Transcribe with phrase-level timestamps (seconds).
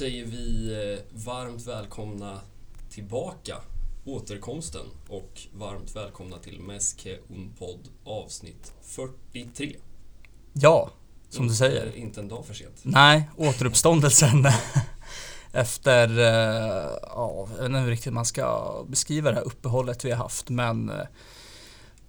[0.00, 2.40] säger vi eh, varmt välkomna
[2.90, 3.56] tillbaka,
[4.04, 9.76] återkomsten och varmt välkomna till Meske Unpod avsnitt 43.
[10.52, 10.90] Ja,
[11.28, 11.86] som du säger.
[11.86, 12.80] Inte, inte en dag för sent.
[12.82, 14.46] Nej, återuppståndelsen
[15.52, 20.10] efter, eh, ja, jag vet inte hur riktigt man ska beskriva det här uppehållet vi
[20.10, 21.06] har haft men eh,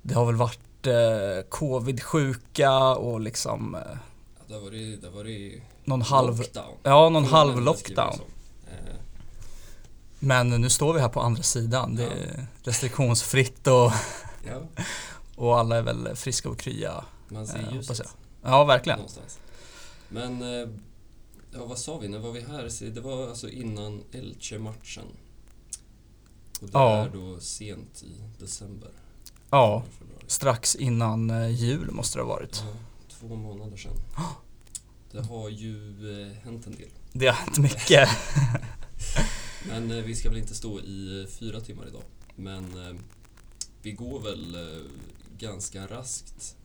[0.01, 5.16] det har väl varit eh, covid-sjuka och liksom eh, Ja, det har varit, det har
[5.16, 6.77] varit någon halv, lockdown.
[6.84, 8.13] ja någon man halv lockdown.
[8.13, 8.26] som.
[8.67, 8.95] Eh,
[10.20, 11.95] Men nu står vi här på andra sidan.
[11.95, 12.09] Det Ja.
[12.09, 13.91] är restriktionsfritt och,
[14.48, 14.62] Ja,
[15.36, 17.05] och alla är väl friska och krya.
[17.30, 18.16] man ser Eh, ljuset.
[18.44, 18.98] Ja, verkligen.
[18.99, 19.39] någonstans.
[20.09, 20.70] Men, eh,
[21.53, 22.91] ja vad sa vi, när var vi här?
[22.94, 25.05] Det var alltså innan Elche-matchen.
[26.61, 26.98] Och det Ja.
[26.98, 28.89] är då sent i december.
[29.50, 29.84] Ja,
[30.27, 32.63] strax innan eh, jul måste det ha varit.
[32.66, 32.73] Ja,
[33.20, 33.94] två månader sedan.
[35.12, 35.78] Det har ju
[36.22, 36.90] eh, hänt en del.
[37.14, 38.09] Det har hänt mycket.
[39.67, 42.04] Men eh, vi ska väl inte stå i eh, fyra timmar idag.
[42.36, 42.95] Men eh,
[43.82, 44.82] vi går väl eh,
[45.38, 46.56] ganska raskt.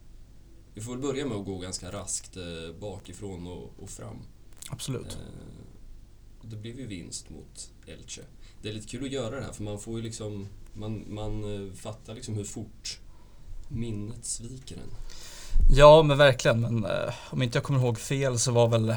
[0.74, 4.16] Vi får väl börja med att gå ganska raskt eh, bakifrån och, och fram.
[4.70, 5.18] Absolut.
[6.42, 8.22] Det blev ju vinst mot Elche.
[8.62, 11.72] Det är lite kul att göra det här för man får ju liksom, man, man
[11.76, 13.00] fattar liksom hur fort
[13.68, 14.90] minnet sviker en.
[15.70, 18.96] Ja men verkligen, men eh, om inte jag kommer ihåg fel så var väl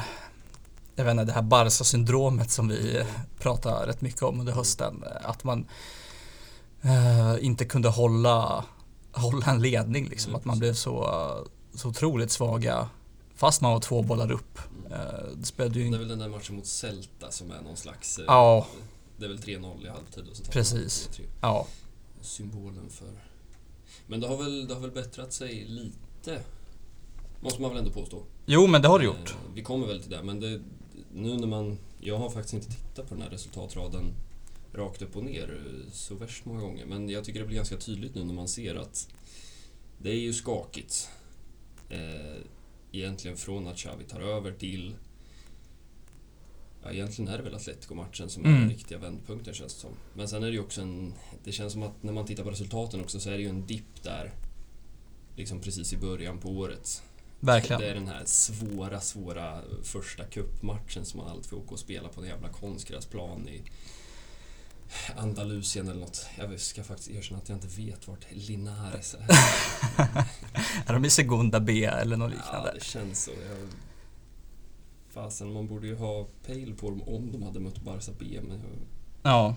[0.94, 3.04] jag vet inte, det här Barca-syndromet som vi
[3.38, 5.04] pratar rätt mycket om under hösten.
[5.06, 5.66] eh, Att man
[6.82, 8.64] eh, inte kunde hålla,
[9.12, 10.32] hålla en ledning liksom.
[10.32, 11.04] Ja, att man blev så,
[11.74, 12.88] så otroligt svaga
[13.34, 14.58] fast man var två bollar upp.
[14.90, 17.76] Eh, det spelade ju Det är väl den där matchen mot Celta som är någon
[17.76, 18.18] slags...
[18.18, 18.66] eh, Ja.
[19.16, 21.08] Det är väl 3-0 i halvtid och så tar Precis.
[21.08, 21.30] man 3-3.
[21.40, 21.66] Ja,
[22.20, 23.08] Symbolen för...
[24.06, 25.98] Men det har väl, det har väl bättrat sig lite.
[27.40, 28.22] Måste man väl ändå påstå.
[28.46, 29.30] jo men det har det gjort.
[29.30, 30.60] Eh, Vi kommer väl till det, men det,
[31.14, 31.78] nu när man...
[32.00, 34.04] Jag har faktiskt inte tittat på den här resultatraden
[34.72, 36.86] rakt upp och ner eh, så värst många gånger.
[36.86, 39.08] Men jag tycker det blir ganska tydligt nu när man ser att
[39.98, 41.08] det är ju skakigt.
[41.88, 42.36] Eh,
[42.92, 44.94] egentligen från att Xavi tar över till...
[46.82, 48.60] Ja, egentligen är det väl Atletico-matchen som är Mm.
[48.60, 49.90] den riktiga vändpunkten känns det som.
[50.14, 51.14] Men sen är det ju också en...
[51.44, 53.66] Det känns som att när man tittar på resultaten också så är det ju en
[53.66, 54.32] dipp där.
[55.36, 57.02] Liksom precis i början på året.
[57.40, 57.80] Verkligen.
[57.80, 62.08] Det är den här svåra, svåra första cupmatchen som man alltid får åka och spela
[62.08, 63.62] på en jävla konstgräsplan i
[65.16, 66.26] Andalusien eller något.
[66.38, 69.26] Jag ska faktiskt erkänna att jag inte vet vart Linares är.
[70.86, 72.72] Är de i Segunda B eller något Ja, liknande?
[72.74, 73.30] det känns så.
[73.30, 73.68] Jag...
[75.08, 78.58] Fasen, man borde ju ha pejl på dem om de hade mött Barca B, men
[78.58, 78.68] jag
[79.22, 79.54] Ja,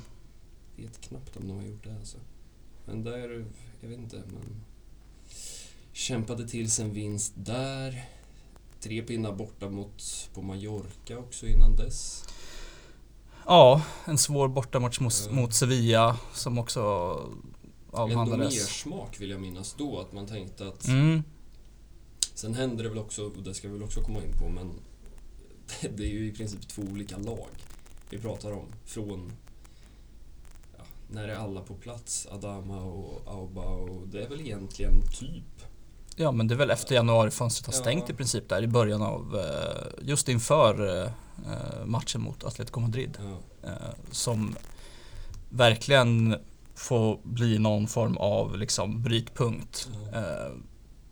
[0.75, 1.95] vet knappt om de har gjort det.
[1.95, 2.17] Alltså.
[2.85, 3.45] Men där,
[3.81, 4.63] jag vet inte, men...
[5.93, 8.05] Kämpade till sig en vinst där.
[8.79, 12.23] Tre pinnar borta mot, på Mallorca också innan dess.
[13.45, 15.33] ja en svår bortamatch mot, Ja.
[15.35, 16.79] mot Sevilla som också
[17.93, 18.69] Ändå mer avhandlades.
[18.69, 20.87] smak vill jag minnas då, att man tänkte att...
[20.87, 21.23] Mm,
[22.35, 24.71] Sen hände det väl också, och det ska vi väl också komma in på, men
[25.97, 27.47] det är ju i princip två olika lag
[28.09, 28.65] vi pratar om.
[28.85, 29.31] Från
[30.77, 35.62] ja, när är alla på plats, Adama och Auba och det är väl egentligen typ
[36.15, 37.79] Ja men det är väl efter januarifönstret har Ja.
[37.79, 43.17] stängt i princip där i början av, eh, just inför eh, matchen mot Atletico Madrid.
[43.19, 43.73] ja, eh,
[44.11, 44.55] Som
[45.49, 46.35] verkligen
[46.75, 49.89] får bli någon form av liksom brytpunkt.
[50.13, 50.21] Ja.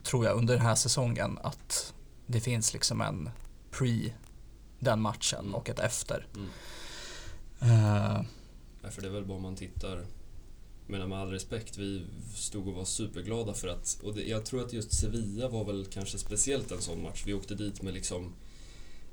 [0.03, 1.93] Tror jag under den här säsongen att
[2.27, 3.29] det finns liksom en
[3.71, 4.13] pre
[4.79, 5.55] den matchen Mm.
[5.55, 6.27] och ett efter.
[6.35, 6.47] Mm.
[7.61, 8.21] Eh,
[8.83, 10.05] Nej, för det är väl bara om man tittar
[10.91, 14.65] men med all respekt, vi stod och var superglada för att, och det, jag tror
[14.65, 17.23] att just Sevilla var väl kanske speciellt en sån match.
[17.25, 18.33] Vi åkte dit med liksom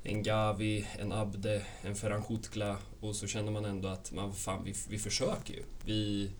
[0.03, 4.63] en Gavi, en Abde, en Ferran Kutla och så känner man ändå att man, fan,
[4.63, 5.63] vi, vi försöker ju.
[5.85, 6.31] Vi,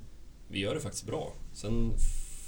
[0.48, 1.34] vi gör det faktiskt bra.
[1.54, 1.94] Sen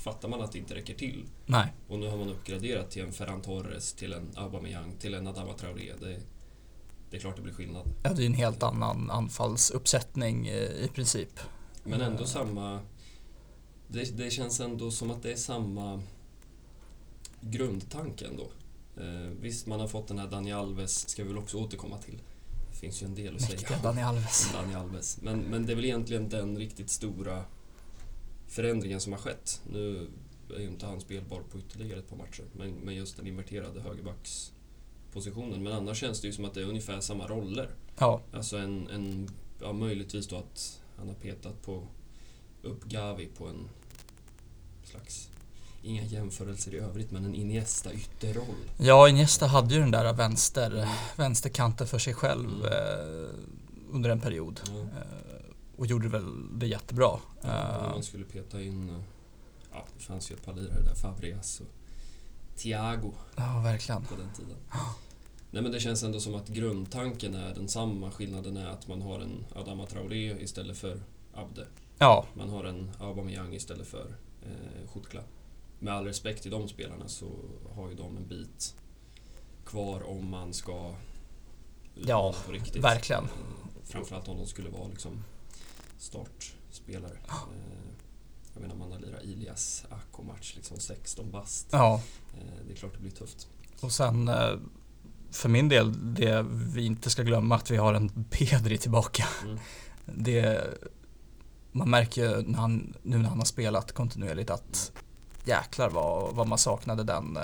[0.04, 1.26] fattar man att det inte räcker till.
[1.46, 5.28] nej, Och nu har man uppgraderat till en Ferran Torres, till en Aubameyang, till en
[5.28, 5.94] Adama Traoré.
[6.00, 6.20] Det,
[7.10, 7.88] det är klart det blir skillnad.
[8.04, 11.40] ja, det är en helt annan anfallsuppsättning eh, i princip.
[11.84, 12.80] Men ändå samma...
[13.88, 16.02] Det, det känns ändå som att det är samma
[17.42, 18.48] grundtanke ändå.
[18.98, 22.22] Eh, visst, man har fått den här Dani Alves, ska vi väl också återkomma till.
[22.72, 24.52] Det finns ju en del att Mäktiga säga Dani Alves.
[24.54, 25.22] Dani Alves.
[25.22, 27.46] Men, men det är väl egentligen den riktigt stora
[28.48, 29.62] förändringen som har skett.
[29.72, 30.08] Nu
[30.56, 33.82] är ju inte han spelbar på ytterligare ett par matcher, men, men just den inverterade
[33.82, 35.64] högerbackspositionen.
[35.64, 37.70] Men annars känns det ju som att det är ungefär samma roller.
[37.98, 39.30] Ja, Alltså en, en
[39.62, 41.84] ja, möjligtvis då att han har petat på
[42.62, 43.70] upp Gavi på en
[44.84, 45.30] slags
[45.84, 48.56] inga jämförelser i övrigt, men en Iniesta ytterroll.
[48.78, 50.88] Ja, Iniesta hade ju den där vänster, Mm.
[51.16, 52.66] vänsterkanten för sig själv Mm.
[52.66, 53.30] eh,
[53.92, 54.60] under en period.
[54.68, 54.80] Ja.
[54.80, 55.46] Eh,
[55.78, 57.20] och gjorde väl det jättebra.
[57.42, 59.02] Ja, Eh, man skulle peta in, eh,
[59.74, 61.68] ja det fanns ju ett par lirare där, Fabregas och
[62.58, 64.06] Thiago ja, verkligen.
[64.06, 64.58] på den tiden.
[65.52, 68.12] Nej men det känns ändå som att grundtanken är densamma.
[68.12, 71.02] Skillnaden är att man har en Adama Traoré istället för
[71.34, 71.68] Abde.
[71.98, 75.22] Ja, Man har en Aubameyang istället för eh, Chutkla.
[75.80, 77.30] Med all respekt till de spelarna så
[77.76, 78.76] har ju de en bit
[79.66, 80.94] kvar om man ska
[81.96, 82.84] Ja, på riktigt.
[82.84, 83.24] verkligen.
[83.24, 83.30] Eh,
[83.84, 85.24] Framförallt om de skulle vara liksom
[85.98, 87.18] startspelare.
[87.30, 87.92] Eh,
[88.54, 91.68] jag menar man har lirat Ilias Akko-match, liksom 16 bast.
[91.72, 92.02] ja.
[92.34, 93.48] Eh, det är klart det blir tufft.
[93.82, 94.30] Och sen
[95.32, 99.28] för min del, det vi inte ska glömma att vi har en Pedri tillbaka.
[99.44, 99.58] Mm.
[100.06, 100.62] Det,
[101.72, 104.92] man märker när han, nu när han har spelat kontinuerligt att
[105.46, 107.44] jäklar vad, vad man saknade den, eh,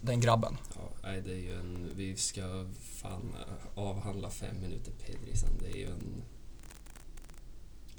[0.00, 0.56] den grabben.
[1.02, 1.90] Ja, det är ju en...
[1.96, 5.50] Vi ska fan eh, avhandla fem minuter Pedri sen.
[5.60, 6.22] Det är ju en...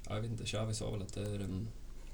[0.08, 1.68] Ja, jag vet inte, Xavi sa väl att det är en...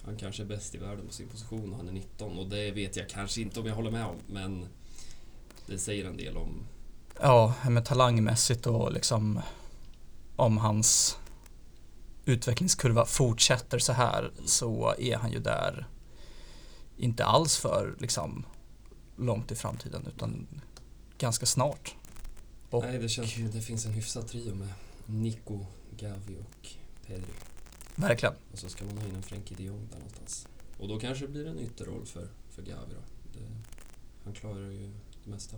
[0.04, 2.72] Han kanske är bäst i världen på sin position och han är 19 och det
[2.72, 4.68] vet jag kanske inte om jag håller med om men
[5.66, 6.68] det säger en del om...
[7.22, 9.42] Ja, men talangmässigt och liksom
[10.36, 11.18] om hans
[12.26, 15.88] utvecklingskurva fortsätter så här så är han ju där
[16.98, 18.46] inte alls för liksom
[19.18, 20.48] långt i framtiden utan
[21.18, 21.96] ganska snart.
[22.70, 24.68] Och- Nej, det känns som att det finns en hyfsad trio med
[25.06, 25.66] Nico,
[25.98, 26.68] Gavi och
[27.08, 27.34] Pedri.
[27.96, 30.48] Verkligen, Och så ska man ha in en Frenkie de Jong där någonstans.
[30.80, 33.02] Och då kanske det blir en ytterroll för, för Gavi då.
[33.40, 33.46] Det,
[34.24, 34.92] han klarar ju
[35.24, 35.58] det mesta.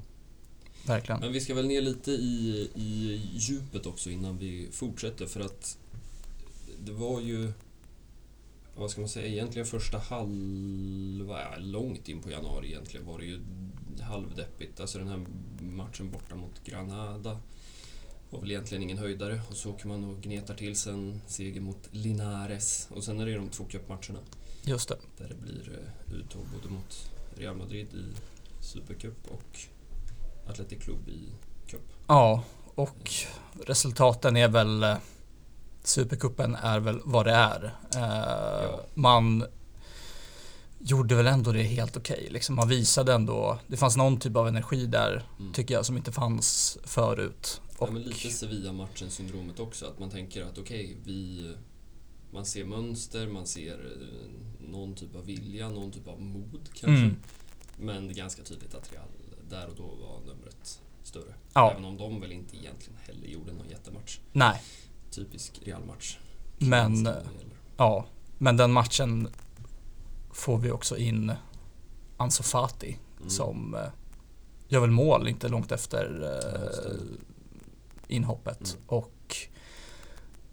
[0.86, 1.22] Verkligen.
[1.22, 5.78] Men vi ska väl ner lite i, i djupet också innan vi fortsätter för att
[6.80, 7.52] det var ju,
[8.76, 13.26] vad ska man säga, egentligen första halva, ja, långt in på januari egentligen var det
[13.26, 13.40] ju
[14.02, 14.80] halvdeppigt.
[14.80, 15.26] Alltså den här
[15.60, 17.40] matchen borta mot Granada
[18.30, 21.90] var väl egentligen ingen höjdare och så åker man och gnetar till sen seger mot
[21.92, 24.20] Linares och sen är det de två cupmatcherna
[24.64, 24.98] Just det.
[25.18, 28.06] där det blir eh, uttåg både mot Real Madrid i
[28.64, 29.60] Supercup och
[30.50, 31.24] Athletic Club i
[31.72, 31.82] Cup.
[32.08, 32.44] Ja,
[32.76, 33.12] och
[33.66, 34.96] resultaten är väl eh,
[35.84, 37.76] Supercupen är väl vad det är.
[37.96, 38.80] Eh, Ja.
[38.94, 39.46] Man
[40.80, 42.28] gjorde väl ändå det helt okej.
[42.32, 45.54] Liksom man visade ändå, det fanns någon typ av energi där Mm.
[45.54, 47.62] tycker jag som inte fanns förut.
[47.80, 51.54] Ja, Och, men lite Sevilla-matchen syndromet också, att man tänker att okej, vi...
[52.32, 56.88] Man ser mönster, man ser eh, någon typ av vilja, någon typ av mod kanske.
[57.04, 57.16] Mm.
[57.80, 59.08] Men det är ganska tydligt att Real
[59.50, 61.34] där och då var numret större.
[61.54, 61.72] Ja.
[61.72, 64.20] Även om de väl inte egentligen heller gjorde någon jättematch.
[64.34, 64.62] nej,
[65.12, 66.18] Typisk Real-match.
[66.58, 67.10] Men,
[67.78, 68.06] ja.
[68.38, 69.28] Men den matchen
[70.32, 71.32] får vi också in
[72.18, 73.30] Ansu Fati Mm.
[73.30, 73.82] som eh,
[74.68, 77.16] gör väl mål inte långt efter eh,
[78.08, 78.60] inhoppet.
[78.76, 78.82] Mm.
[78.88, 79.36] Och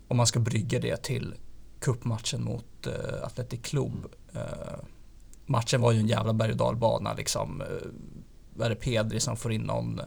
[0.08, 1.35] om man ska brygga det till
[1.81, 4.06] cupmatchen mot eh, Athletic Club.
[4.32, 4.47] Mm.
[4.49, 4.75] Eh,
[5.47, 7.61] matchen var ju en jävla berg och dalbana liksom.
[7.61, 7.67] Eh,
[8.55, 10.01] vad är det Pedri som får in någon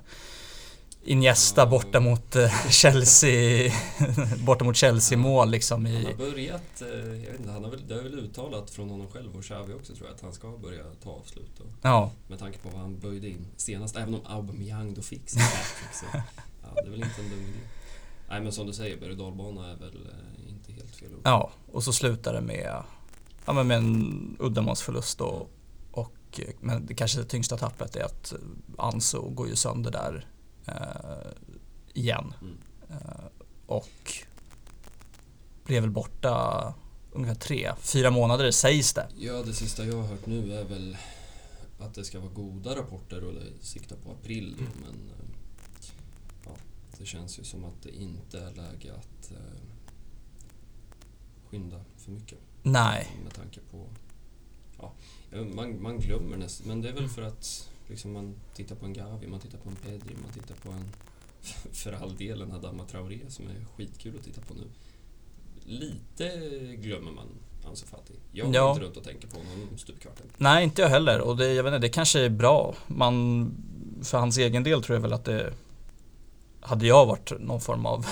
[1.08, 3.74] Iniesta borta mot eh, Chelsea
[4.46, 7.72] borta mot Chelsea mål liksom Han i har börjat, eh, jag vet inte, han har
[7.72, 10.34] väl, det är väl uttalat från honom själv och Xavi också tror jag, att han
[10.34, 11.60] ska börja ta avslut.
[11.60, 15.30] Och, Ja, Med tanke på vad han böjde in senast, även om Aubameyang då fick
[15.30, 15.42] sin
[16.14, 17.60] ja, det är väl inte en dum idé.
[18.30, 21.22] Nej men som du säger, berg dalbana är väl eh, inte helt fel ord.
[21.24, 22.84] ja och så slutar det med,
[23.46, 25.50] ja, men med en uddamålsförlust och,
[26.40, 28.34] och men det kanske det tyngsta tappet är att
[28.78, 30.28] Ansu går ju sönder där
[30.66, 31.32] eh,
[31.94, 32.34] igen.
[32.42, 32.58] Mm.
[32.90, 33.26] Eh,
[33.66, 34.14] och
[35.66, 36.74] blev väl borta
[37.12, 39.08] ungefär tre, fyra månader sägs det.
[39.18, 40.98] Ja, det sista jag har hört nu är väl
[41.80, 45.26] att det ska vara goda rapporter och det siktar på april då, men eh,
[46.46, 46.52] ja,
[46.98, 49.38] det känns ju som att det inte är läge att eh,
[51.50, 52.40] skynda för mycket.
[52.64, 53.88] Nej, Med tanke på...
[54.82, 54.94] Ja,
[55.56, 56.68] man, man glömmer nästan.
[56.68, 59.70] Men det är väl för att liksom, man tittar på en Gavi, man tittar på
[59.70, 60.92] en Pedri, man tittar på en...
[61.74, 64.64] För all del en Adama Traoré som är skitkul att titta på nu.
[65.66, 66.30] Lite
[66.76, 67.28] glömmer man
[67.68, 68.14] Ansu Fati.
[68.32, 68.72] Jag går Ja.
[68.72, 70.26] inte runt och tänker på honom stup i kvarten.
[70.38, 72.76] nej inte jag heller och det, jag vet inte, det kanske är bra.
[72.88, 73.52] Man,
[74.04, 75.54] för hans egen del tror jag väl att det
[76.62, 78.06] hade jag varit någon form av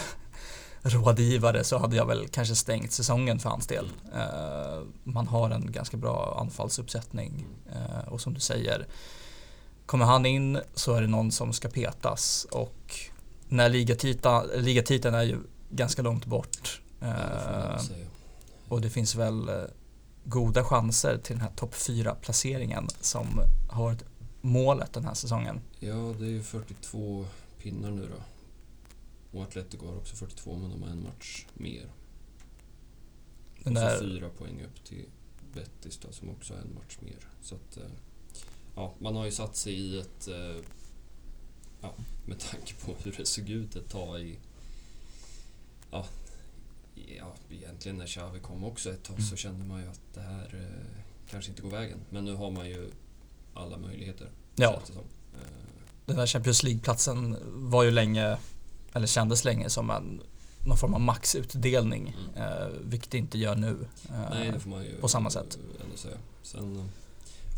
[0.86, 3.92] rådgivare så hade jag väl kanske stängt säsongen för hans del.
[4.14, 8.88] Eh, man har en ganska bra anfallsuppsättning eh, och som du säger
[9.86, 12.96] kommer han in så är det någon som ska petas och
[13.48, 13.70] när
[14.62, 15.38] ligatiteln är ju
[15.70, 16.82] ganska långt bort.
[17.00, 18.08] Ja, det Eh,
[18.68, 19.50] och det finns väl
[20.24, 24.04] goda chanser till den här topp 4 placeringen som har varit
[24.42, 25.62] målet den här säsongen.
[25.80, 27.26] Ja, det är ju 42
[27.62, 28.35] pinnar nu då.
[29.36, 31.92] Och Atletico har också 42 men de har en match mer.
[33.64, 35.06] Den och så där, fyra poäng upp till
[35.54, 37.28] Betis då, som också har en match mer.
[37.42, 37.84] Så att, eh,
[38.76, 40.28] ja, man har ju satt sig i ett...
[40.28, 40.56] eh,
[41.82, 41.94] Ja,
[42.26, 44.40] med tanke på hur det såg ut ett tag i...
[45.92, 46.06] Ja,
[47.18, 50.56] ja egentligen när Xavi kom också ett tag så kände man ju att det här
[50.56, 52.00] eh, kanske inte går vägen.
[52.10, 52.92] Men nu har man ju
[53.54, 54.30] alla möjligheter.
[54.56, 55.04] ja, känns det som.
[56.06, 57.38] Den där Champions League-platsen
[57.72, 58.38] var ju länge,
[58.96, 60.22] eller kändes länge som en
[60.68, 62.48] någon form av maxutdelning, Mm.
[62.52, 63.88] eh, vilket det inte gör nu.
[64.10, 65.58] Eh, Nej, det får man ju på samma sätt.
[65.84, 66.18] ändå säga.
[66.44, 66.86] Sen eh,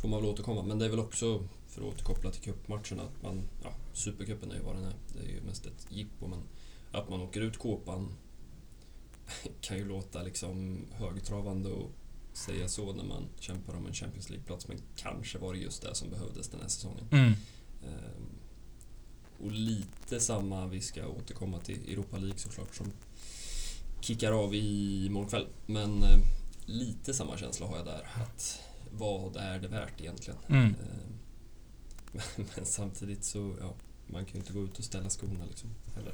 [0.02, 0.64] får man väl återkomma.
[0.64, 3.42] Men det är väl också, för att återkoppla till cupmatcherna, att man...
[3.64, 4.94] Ja, Supercupen är ju vad den är.
[5.14, 6.40] Det är ju mest ett jippo, men
[6.92, 8.08] att man åker ut kåpan
[9.62, 11.92] kan ju låta liksom högtravande och
[12.34, 15.96] säga så när man kämpar om en Champions League-plats, men kanske var det just det
[15.96, 17.06] som behövdes den här säsongen.
[17.12, 17.34] Mm.
[19.44, 22.92] Och lite samma, vi ska återkomma till Europa League såklart som
[24.02, 25.48] kickar av i morgon kväll.
[25.66, 26.20] Men eh,
[26.66, 28.08] lite samma känsla har jag där.
[28.24, 28.60] Att
[28.92, 30.40] vad är det värt egentligen?
[30.48, 30.64] Mm.
[30.66, 30.74] Ehm,
[32.56, 33.74] men, samtidigt så, ja,
[34.08, 36.12] man kan ju inte gå ut och ställa skorna liksom heller.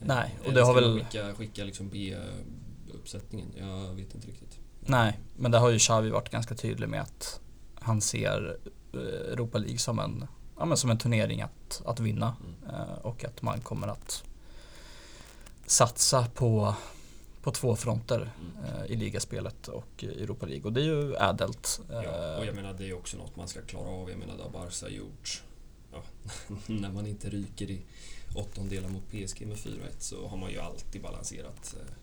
[0.00, 3.48] Ehm, Nej, och det har väl- Skicka, skicka liksom B-uppsättningen?
[3.58, 4.58] Jag vet inte riktigt.
[4.80, 7.40] Nej, men det har ju Xavi varit ganska tydlig med att
[7.74, 8.56] han ser
[8.92, 8.98] eh,
[9.32, 10.26] Europa League som en,
[10.60, 12.74] ja, men som en turnering att, att vinna Mm.
[12.80, 14.24] eh, och att man kommer att
[15.66, 16.74] satsa på,
[17.42, 18.64] på två fronter Mm.
[18.74, 21.80] eh, i ligaspelet och Europa League och det är ju ädelt.
[21.90, 22.04] Ja, och
[22.40, 24.10] Eh, jag menar det är också något man ska klara av.
[24.10, 25.42] Jag menar det har Barca gjort.
[25.92, 26.02] Ja,
[26.66, 27.80] när man inte ryker i
[28.34, 31.76] åttondelar mot PSG med 4-1 så har man ju alltid balanserat.
[31.80, 31.94] eh,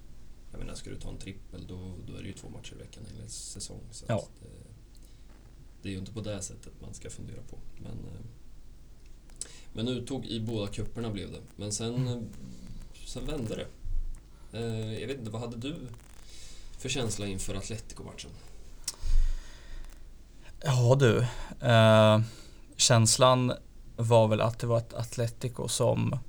[0.51, 2.77] Jag menar, ska du ta en trippel då, då är det ju två matcher i
[2.77, 3.79] veckan en säsong.
[3.91, 4.23] Så Ja.
[4.41, 4.47] det,
[5.81, 7.57] det är ju inte på det sättet man ska fundera på.
[7.77, 8.25] Men, eh,
[9.77, 11.41] men uttåg i båda kupperna blev det.
[11.55, 12.29] Men sen,
[13.05, 13.67] sen vände det.
[14.60, 15.75] Eh, Jag vet inte, vad hade du
[16.77, 18.29] för känsla inför Atletico-matchen?
[20.63, 21.17] Ja du,
[21.67, 22.22] eh,
[22.75, 23.53] känslan
[23.96, 26.19] var väl att det var ett Atletico som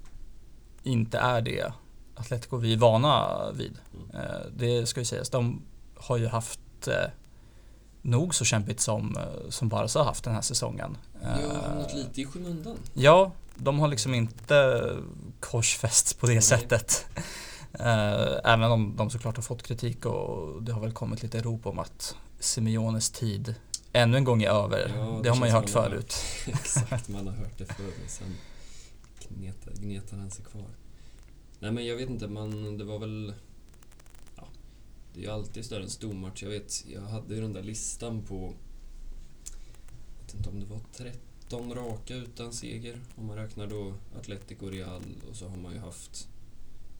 [0.82, 1.72] inte är det
[2.14, 3.78] Atletico vi är vana vid.
[3.94, 4.10] Mm.
[4.16, 5.62] Eh, det ska ju sägas, de
[5.96, 7.10] har ju haft eh,
[8.02, 10.96] nog så kämpigt som, eh, som Barca har haft den här säsongen.
[11.22, 12.76] Jag har hamnat lite i skymundan.
[12.94, 14.96] Ja, de har liksom inte
[15.40, 16.42] korsfästs på det Nej.
[16.42, 17.06] sättet.
[17.72, 21.66] Eh, Även om de såklart har fått kritik och det har väl kommit lite rop
[21.66, 23.54] om att Simeones tid
[23.92, 24.92] ännu en gång är över.
[24.96, 26.14] Ja, det, det har man ju hört man förut.
[26.46, 28.34] Exakt, man har hört det förr men sen
[29.28, 30.70] gnetar, gnetar han sig kvar.
[31.60, 33.34] Nej men jag vet inte, man, det var väl...
[34.36, 34.44] Ja,
[35.14, 36.42] det är ju alltid sådär en stor match.
[36.42, 38.52] Jag vet, jag hade ju den där listan på...
[40.28, 43.00] Vet inte om det var 13 raka utan seger.
[43.16, 46.28] Om man räknar då Atletico, Real och så har man ju haft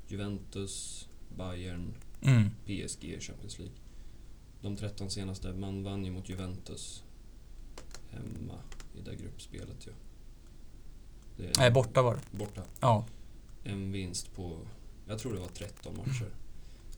[0.07, 2.51] Juventus, Bayern, Mm.
[2.65, 3.75] PSG i Champions League.
[4.61, 7.03] De 13 senaste, man vann ju mot Juventus
[8.11, 8.55] hemma
[8.95, 9.93] i det gruppspelet ju.
[11.45, 12.39] Är Nej, borta var det.
[12.39, 12.63] Borta.
[12.81, 13.07] Ja.
[13.65, 14.59] En vinst på,
[15.07, 16.31] jag tror det var 13 matcher.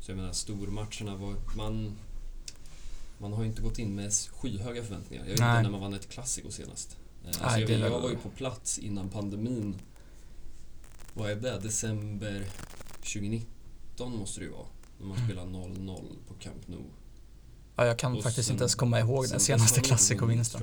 [0.01, 1.97] Så jag menar stormatcherna var, man,
[3.21, 5.23] man har ju inte gått in med skyhöga förväntningar.
[5.25, 6.97] Jag vet inte när man vann ett klassiko senast.
[7.23, 9.75] Eh, Alltså Nej, jag, jag var ju på plats innan pandemin.
[11.15, 11.59] Vad är det?
[11.59, 12.45] December
[12.97, 14.67] 2019 måste det ju vara.
[14.99, 15.29] När man Mm.
[15.29, 16.83] spelar 0-0 på Camp Nou.
[17.77, 20.63] ja, jag kan Och faktiskt sen- inte ens komma ihåg den senaste klassikovinsten.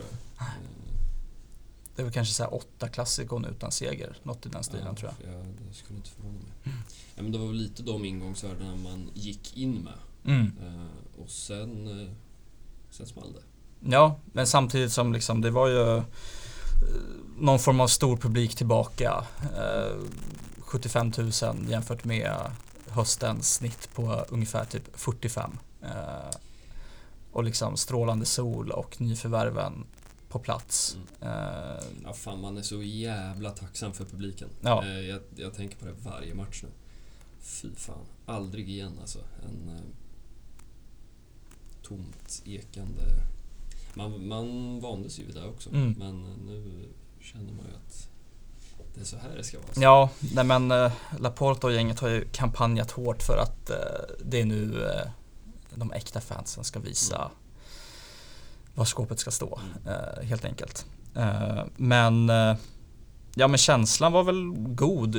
[1.95, 5.11] Det väl kanske så här åtta klassikon utan seger, något i den stilen ja, tror
[5.23, 5.33] jag.
[5.33, 6.73] Ja, det skulle inte förvåna mig.
[7.15, 9.93] Ja, men det var lite de ingångsvärdena man gick in med.
[10.35, 10.51] Mm.
[10.61, 12.07] Eh, och sen, eh,
[12.97, 13.41] sen small det.
[13.91, 16.03] Ja, men samtidigt som liksom det var ju eh,
[17.37, 19.23] någon form av stor publik tillbaka.
[19.57, 19.97] Eh,
[20.59, 21.31] 75 000
[21.69, 22.51] jämfört med
[22.89, 25.57] höstens snitt på ungefär typ 45.
[25.81, 25.89] Eh,
[27.31, 29.85] och liksom strålande sol och nyförvärven
[30.29, 30.97] på plats.
[31.21, 31.29] Eh,
[32.03, 34.49] Ja, fan, man är så jävla tacksam för publiken.
[34.61, 34.83] Ja.
[34.85, 36.69] Eh, jag, jag tänker på det varje match nu.
[37.41, 39.19] Fy fan, aldrig igen alltså.
[39.19, 39.81] En eh,
[41.87, 43.01] tomt ekande...
[43.93, 45.69] Man, man vande sig vid det också.
[45.69, 45.95] Mm.
[45.97, 46.85] Men eh, nu
[47.21, 48.09] känner man ju att
[48.95, 49.67] det är så här det ska vara.
[49.75, 53.75] Ja, nej men eh, Laporta och gänget har ju kampanjat hårt för att eh,
[54.25, 55.11] det är nu eh,
[55.75, 57.29] de äkta fansen ska visa Mm.
[58.75, 60.27] var skåpet ska stå, Mm.
[60.27, 60.85] helt enkelt.
[61.77, 62.29] Men
[63.35, 65.17] ja, men känslan var väl god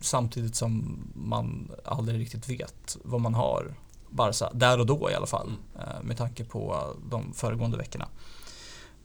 [0.00, 3.74] samtidigt som man aldrig riktigt vet vad man har
[4.14, 5.46] Barca, där och då i alla fall.
[5.48, 5.88] Mm.
[5.88, 8.08] Eh, med tanke på de föregående veckorna.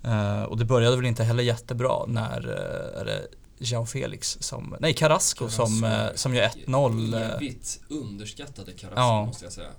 [0.03, 4.75] Eh, och det började väl inte heller jättebra när eh, är det Jao Felix som,
[4.79, 7.13] nej Carrasco, som, eh, som gör 1-0.
[7.13, 9.25] eh, Evigt underskattade Carrasco Ja.
[9.25, 9.69] måste jag säga.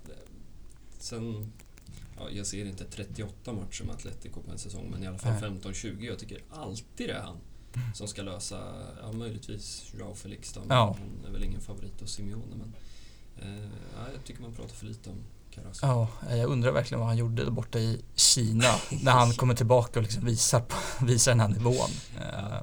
[0.98, 1.52] Sen,
[2.18, 5.32] ja, jag ser inte 38 matcher med Atletico på en säsong, men i alla fall
[5.32, 5.50] Nej.
[5.50, 6.04] 15-20.
[6.06, 7.36] Jag tycker alltid det är han
[7.94, 8.58] som ska lösa,
[9.02, 10.96] ja möjligtvis Joao Felix då, men Ja.
[10.98, 12.56] han är väl ingen favorit hos Simeone.
[12.56, 12.74] Men,
[13.96, 15.16] ja, jag tycker man pratar för lite om
[15.50, 15.86] Carrasco.
[15.86, 19.98] Ja, jag undrar verkligen vad han gjorde där borta i Kina när han kommer tillbaka
[19.98, 21.90] och liksom visar, på, visar den här nivån.
[22.20, 22.58] Eh,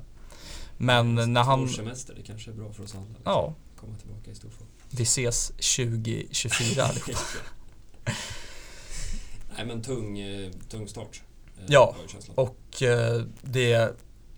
[0.77, 3.03] Men när han, semester, det kanske är bra för oss alla.
[3.05, 3.21] Liksom.
[3.25, 4.67] ja, Komma tillbaka i stor form.
[4.89, 7.19] vi ses 2024 allihopa.
[9.57, 11.21] Nej men tung, eh, tung start.
[11.57, 11.95] eh, Ja.
[12.35, 13.73] Och eh, det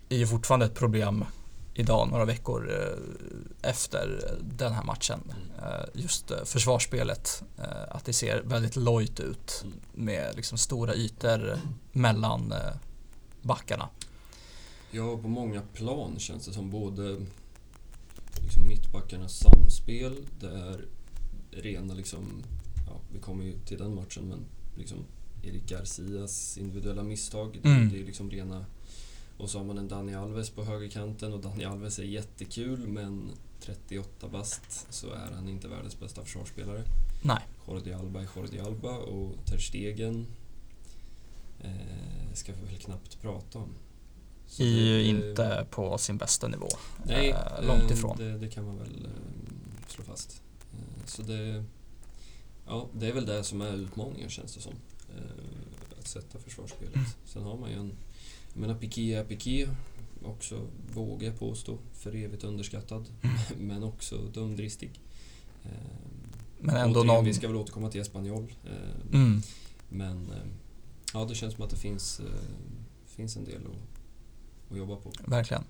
[0.08, 1.24] är ju fortfarande ett problem
[1.80, 5.20] idag, några veckor eh, efter den här matchen.
[5.24, 5.64] Mm.
[5.74, 7.42] Eh, Just eh, försvarsspelet,
[7.88, 9.80] att det ser väldigt lojt ut Mm.
[9.94, 11.58] med liksom stora ytor
[11.92, 12.54] mellan
[13.42, 13.88] backarna.
[14.90, 17.16] Ja, på många plan känns det som både
[18.42, 20.84] liksom mittbackarnas samspel, det är
[21.50, 22.42] rena liksom,
[22.86, 24.44] ja, vi kommer ju till den matchen, men
[24.76, 24.98] liksom
[25.42, 27.88] Erik Garcias individuella misstag, det, Mm.
[27.92, 28.64] det är liksom rena
[29.40, 33.30] och så har man en Dani Alves på högerkanten och Dani Alves är jättekul men
[33.60, 36.84] 38 bast så är han inte världens bästa försvarsspelare.
[37.22, 40.26] Nej, Jordi Alba är Jordi Alba och Ter Stegen
[41.60, 43.68] eh, ska vi väl knappt prata om.
[44.46, 46.68] Så är ju det- inte på sin bästa nivå.
[47.06, 48.16] Nej, Eh, långt eh, ifrån.
[48.18, 50.42] Det, det kan man väl eh, slå fast.
[50.72, 51.64] Eh, Så det,
[52.66, 54.72] ja, det är väl det som är utmaningen känns det som.
[55.16, 56.94] Eh, Att sätta försvarsspelet.
[56.96, 57.06] Mm.
[57.24, 57.92] Sen har man ju en,
[58.54, 59.68] menar Piqué är Piqué,
[60.24, 60.60] också
[60.94, 63.06] vågar jag påstå, för evigt underskattad.
[63.22, 63.36] Mm.
[63.68, 65.00] Men också dumdristig.
[65.64, 65.70] Eh,
[66.60, 67.24] Men ändå återigen, någon...
[67.24, 68.52] Vi ska väl återkomma till Espanyol.
[68.64, 69.42] eh, Mm,
[69.88, 70.36] Men eh,
[71.14, 72.20] ja, det känns som att det finns,
[73.06, 75.12] finns en del att, att jobba på.
[75.26, 75.64] verkligen.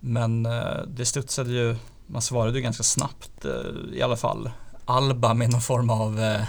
[0.00, 0.42] Men
[0.88, 3.44] det studsade ju, man svarade ju ganska snabbt
[3.92, 4.50] i alla fall.
[4.84, 6.44] Alba med någon form av Ja,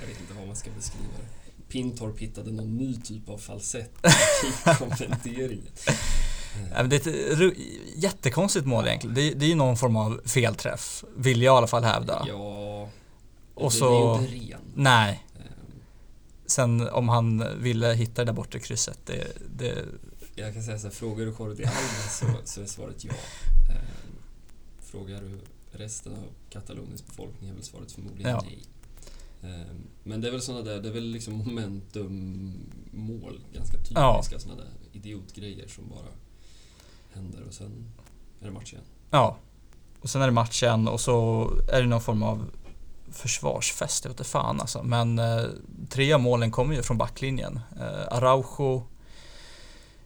[0.00, 1.35] jag vet inte vad man ska beskriva det.
[1.76, 3.90] Pintorp hittade någon ny typ av falsett
[4.66, 5.66] i kommenteringen.
[6.74, 7.54] Ja, Det är ett ru-
[7.96, 9.14] jättekonstigt mål egentligen.
[9.14, 12.24] Det är, det är ju någon form av felträff, vill jag i alla fall hävda.
[12.28, 12.88] Ja,
[13.54, 14.60] Och det, så- är ju inte ren.
[14.74, 15.40] Nej, Eh,
[16.46, 19.84] sen om han ville hitta det där bortre krysset, det, det
[20.34, 23.10] Jag kan säga så här, frågar du Jordi Alba så, så är svaret ja.
[23.10, 23.76] Eh,
[24.82, 25.38] Frågar du
[25.78, 26.18] resten av
[26.50, 28.42] Kataloniens befolkning är väl svaret förmodligen Ja.
[28.46, 28.58] nej.
[29.42, 29.48] Eh,
[30.02, 34.22] Men det är väl sådana där, det är väl liksom momentummål, ganska typiska Ja.
[34.38, 36.08] sådana där idiotgrejer som bara
[37.14, 37.84] händer och sen
[38.40, 38.84] är det match igen.
[39.10, 39.36] ja.
[40.00, 42.50] Och sen är det matchen och så är det någon form av
[43.10, 44.82] försvarsfest, jag vet fan alltså.
[44.82, 45.44] Men eh,
[45.88, 47.60] tre av målen kommer ju från backlinjen.
[47.80, 48.82] Eh, Araujo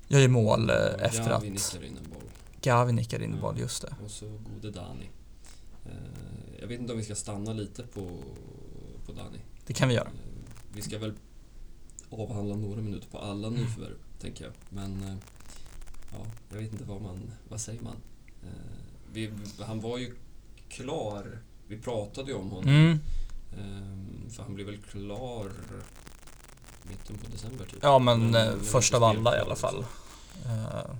[0.09, 2.23] gör ju mål eh, efter Gavi att nickar in en boll.
[2.63, 3.41] Gavi nickar in Ja.
[3.41, 3.95] boll, just det.
[4.05, 5.11] Och så gode Dani.
[5.87, 5.93] Eh,
[6.61, 8.01] Jag vet inte om vi ska stanna lite på,
[9.11, 9.39] på Dani.
[9.67, 10.07] Det kan vi göra.
[10.09, 10.13] Eh,
[10.73, 11.13] Vi ska väl
[12.11, 14.53] avhandla några minuter på alla nyförvärv, tänker jag.
[14.69, 15.15] Men eh,
[16.13, 17.97] ja, jag vet inte vad man, vad säger man?
[18.43, 18.49] Eh,
[19.13, 20.15] Vi, han var ju
[20.69, 22.69] klar, vi pratade ju om honom.
[22.69, 22.99] Mm.
[24.31, 25.51] För han blev väl klar
[26.89, 27.79] mitten på december typ.
[27.83, 29.85] Ja men Men- eh, men först av alla i alla fall.
[30.47, 30.91] Eh,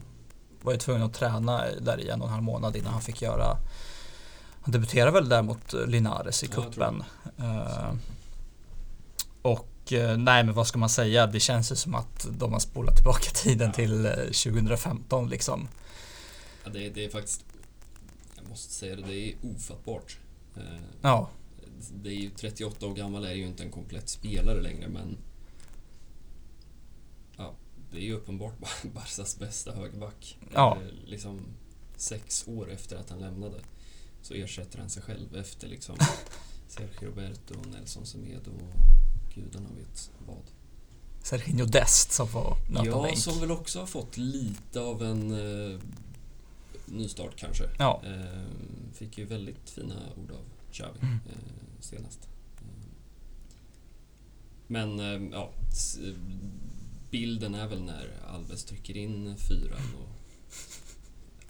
[0.63, 3.23] var ju tvungen att träna där i en och en halv månad innan han fick
[3.23, 3.57] göra
[4.61, 7.03] Han debuterade väl där mot eh, Linares i Ja, tror cupen.
[7.39, 7.95] Eh,
[9.43, 11.27] och eh, nej men vad ska man säga?
[11.27, 13.73] Det känns ju som att de har spolat tillbaka tiden Ja.
[13.75, 15.69] till eh, 2015 liksom.
[16.65, 17.45] Ja, det, det är faktiskt,
[18.37, 20.17] jag måste säga det, det är ofattbart.
[21.03, 21.29] Ja,
[22.03, 25.17] Det är ju 38 år gammal är ju inte en komplett spelare längre men
[27.37, 27.53] ja,
[27.91, 30.39] det är ju uppenbart Bar- Barsas bästa högerback.
[30.55, 30.79] Ja.
[31.07, 31.41] Liksom
[31.97, 33.57] sex år efter att han lämnade
[34.23, 35.97] så ersätter han sig själv efter liksom
[36.69, 40.43] Sergio Roberto, Nelson Semedo och gudarna vet vad.
[41.23, 43.19] Serginho Dest som får nöta Ja, bänk.
[43.19, 45.31] som väl också har fått lite av en
[45.73, 45.81] eh,
[46.87, 47.65] nystart kanske.
[47.79, 48.45] Ja, Eh,
[48.95, 51.15] fick ju väldigt fina ord av Xavi Mm.
[51.15, 52.29] eh, senast.
[52.57, 52.65] Eh,
[54.67, 55.51] men eh, ja,
[57.11, 60.09] bilden är väl när Alves trycker in fyran och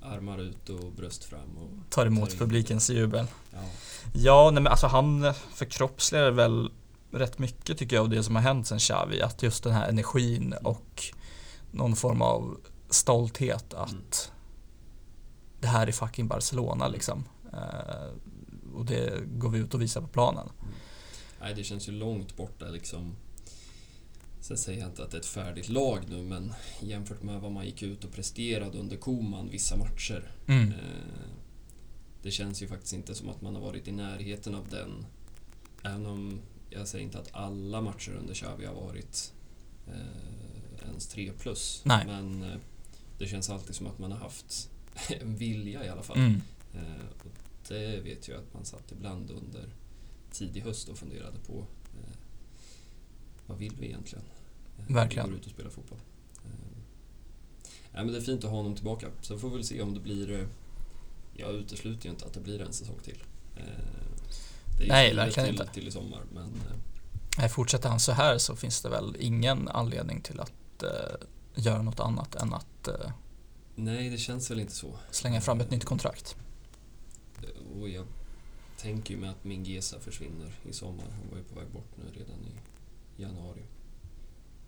[0.03, 1.57] armar ut och bröst fram.
[1.59, 3.27] Och, tar emot tar publikens jubel.
[3.53, 3.59] Ja,
[4.15, 6.71] Ja, nej men alltså han förkroppsligar väl
[7.11, 9.23] rätt mycket tycker jag av det som har hänt sen Xavi.
[9.23, 11.05] Att just den här energin och
[11.71, 12.57] någon form av
[12.91, 14.05] stolthet att Mm.
[15.61, 17.25] det här är fucking Barcelona liksom.
[17.53, 18.11] Eh,
[18.75, 20.49] och det går vi ut och visar på planen.
[21.41, 23.17] nej, det känns ju långt borta liksom.
[24.41, 27.53] Sen säger jag inte att det är ett färdigt lag nu, men jämfört med vad
[27.53, 30.31] man gick ut och presterade under Koman vissa matcher.
[30.47, 30.69] Mm.
[30.69, 31.31] Eh,
[32.23, 35.07] det känns ju faktiskt inte som att man har varit i närheten av den.
[35.83, 39.33] Även om jag säger inte att alla matcher under Xavi har varit
[39.87, 41.83] eh, ens 3 plus.
[41.85, 42.07] Nej.
[42.07, 42.59] Men eh,
[43.19, 44.71] det känns alltid som att man har haft
[45.21, 46.19] en vilja i alla fall.
[46.19, 46.41] Mm.
[46.75, 47.33] Eh, och
[47.69, 49.69] det vet jag att man satt ibland under
[50.33, 51.67] tidig höst och funderade på
[53.51, 54.25] vad vill vi egentligen?
[54.79, 55.27] Eh, Verkligen.
[55.27, 55.99] Vi går ut och spelar fotboll.
[56.45, 56.51] Eh,
[57.93, 59.07] nej, men det är fint att ha honom tillbaka.
[59.23, 60.31] Sen får vi väl se om det blir...
[60.33, 60.47] Eh,
[61.35, 63.23] jag utesluter ju inte att det blir en säsong till.
[64.79, 65.75] Det är Nej, verkligen till, inte.
[65.75, 66.53] till i sommar, men
[67.39, 71.83] Nej, Fortsätter han så här så finns det väl ingen anledning till att eh, göra
[71.83, 73.11] något annat än att eh,
[73.75, 74.95] nej, det känns väl inte så.
[75.11, 76.37] slänga fram ett nytt kontrakt.
[77.81, 78.07] Och jag
[78.79, 81.05] tänker ju med att min Gesa försvinner i sommar.
[81.11, 82.53] Han var ju på väg bort nu redan i
[83.21, 83.63] januari.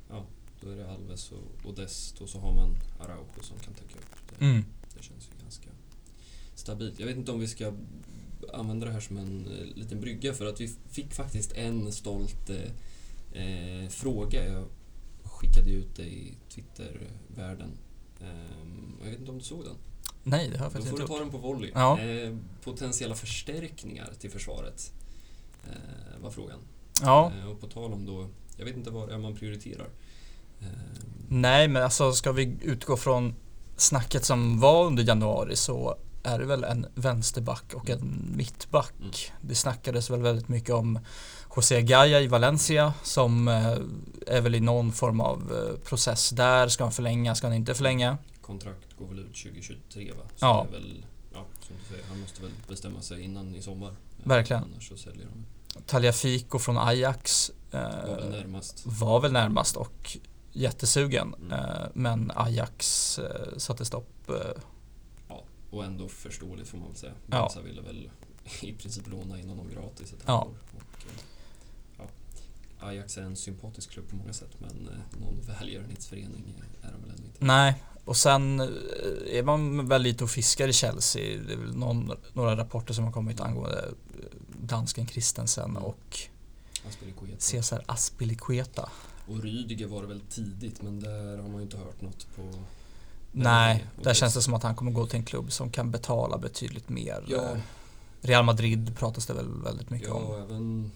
[0.08, 0.24] Ja,
[0.60, 3.98] då är det Alves och, och Dest och så har man Araujo som kan täcka
[3.98, 4.38] upp.
[4.38, 4.64] Det, Mm.
[4.96, 5.68] det känns ju ganska
[6.54, 7.00] stabilt.
[7.00, 7.72] Jag vet inte om vi ska
[8.52, 12.50] använda det här som en eh, liten brygga för att vi fick faktiskt en stolt
[12.50, 14.44] eh, eh, fråga.
[14.52, 14.64] Jag
[15.24, 17.70] skickade ut det i Twittervärlden.
[18.20, 19.76] Ehm, jag vet inte om du såg den?
[20.24, 21.70] Nej, det har jag Då faktiskt får du inte ta den på volley.
[21.74, 22.00] Ja.
[22.00, 24.92] Eh, potentiella förstärkningar till försvaret
[25.66, 26.58] eh, var frågan.
[27.02, 29.88] Ja, Eh, och på tal om då, jag vet inte vad det är man prioriterar.
[30.60, 30.66] Eh,
[31.28, 33.34] nej men alltså ska vi utgå från
[33.76, 38.94] snacket som var under januari så är det väl en vänsterback och en mittback.
[39.00, 39.10] Mm.
[39.40, 40.98] Det snackades väl väldigt mycket om
[41.56, 43.76] José Gaya i Valencia som eh,
[44.26, 46.68] är väl i någon form av eh, process där.
[46.68, 47.34] Ska han förlänga?
[47.34, 48.18] Ska han inte förlänga?
[48.40, 50.24] kontrakt går väl ut 2023 va?
[50.36, 50.66] Så Ja.
[50.72, 53.94] väl, ja, som du säger, han måste väl bestämma sig innan i sommar.
[54.24, 54.62] Verkligen.
[54.62, 55.46] Annars så säljer de.
[55.86, 58.82] Tagliafico från Ajax Var väl närmast.
[58.86, 60.16] var väl närmast och
[60.52, 61.34] jättesugen.
[61.34, 61.52] Mm.
[61.52, 64.30] Eh, men Ajax eh, satte stopp.
[64.30, 65.34] Eh,
[65.70, 67.12] Och ändå förståeligt får man väl säga.
[67.26, 67.38] Ja.
[67.40, 68.10] Barca ville väl
[68.60, 70.40] i princip låna in honom gratis ett Ja.
[70.42, 71.14] Och, eh,
[71.98, 72.86] ja.
[72.86, 77.10] Ajax är en sympatisk klubb på många sätt men eh, någon välgörenhetsförening är de väl
[77.10, 77.44] ändå inte.
[77.44, 78.66] nej, och sen eh,
[79.38, 81.40] är man väl lite och fiskar i Chelsea.
[81.46, 83.92] Det är väl någon, några rapporter som har kommit angående eh,
[84.62, 85.82] dansken Christensen Mm.
[85.82, 86.18] och
[86.88, 87.40] Aspilicueta.
[87.40, 88.88] Cesar Aspilicueta.
[89.28, 92.42] Och Rydiger var det väl tidigt men där har man ju inte hört något på
[93.32, 95.90] Nej, där det- känns det som att han kommer gå till en klubb som kan
[95.90, 97.24] betala betydligt mer.
[97.28, 97.56] Ja,
[98.20, 100.42] Real Madrid pratas det väl väldigt mycket ja om.
[100.42, 100.90] även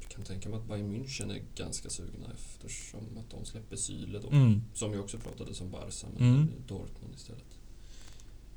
[0.00, 4.20] jag kan tänka mig att Bayern München är ganska sugna eftersom att de släpper Syle
[4.22, 4.30] då.
[4.30, 4.62] Mm.
[4.74, 6.48] Som ju också pratades om Barca men Mm.
[6.68, 7.58] Dortmund istället.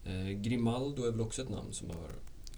[0.06, 2.10] Eh, Grimaldo är väl också ett namn som har,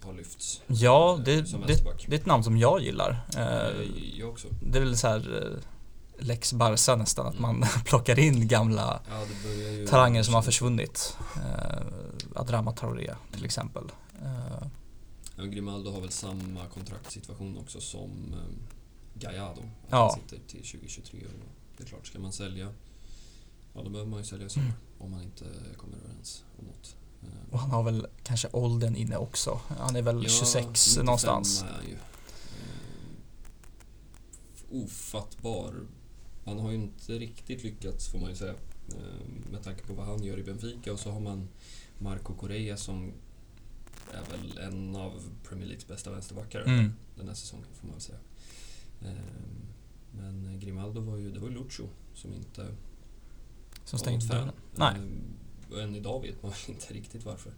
[0.04, 0.62] har lyfts.
[0.66, 1.66] Ja, det, det,
[2.06, 3.26] det är ett namn som jag gillar.
[3.36, 3.82] Eh,
[4.18, 4.48] jag också.
[4.62, 5.58] Det är väl så här eh,
[6.26, 9.26] Lex Barca nästan, att man plockar in gamla Ja,
[9.88, 11.16] talanger som har försvunnit.
[11.36, 11.82] Eh,
[12.34, 13.84] Adrama Traoré till exempel.
[15.36, 18.34] Ja, Grimaldo har väl samma kontraktssituation också som
[19.14, 19.62] Gallardo.
[19.90, 19.96] Ja.
[19.96, 21.32] Han sitter till 2023 och
[21.76, 22.68] det är klart, ska man sälja
[23.74, 24.78] Ja, då behöver man ju sälja i sommar Mm.
[24.98, 25.44] om man inte
[25.76, 26.96] kommer överens om något.
[27.22, 29.60] Eh, och han har väl kanske åldern inne också.
[29.78, 31.62] Han är väl ja, 26 95 någonstans.
[31.62, 31.92] är han ju.
[34.72, 35.74] Eh, ofattbar.
[36.44, 38.54] Han har ju inte riktigt lyckats får man ju säga.
[38.88, 41.48] Eh, med tanke på vad han gör i Benfica och så har man
[41.98, 43.12] Marco Correa som
[44.12, 45.12] är väl en av
[45.48, 46.92] Premier Leagues bästa vänsterbackar Mm.
[47.16, 48.18] den här säsongen får man väl säga.
[49.04, 49.66] Ehm,
[50.12, 51.82] Men Grimaldo var ju, det var ju Lucho
[52.14, 52.66] som inte
[53.84, 54.50] Som stängde dörren.
[54.74, 54.94] Nej.
[55.70, 57.52] Och än idag vet man väl inte riktigt varför.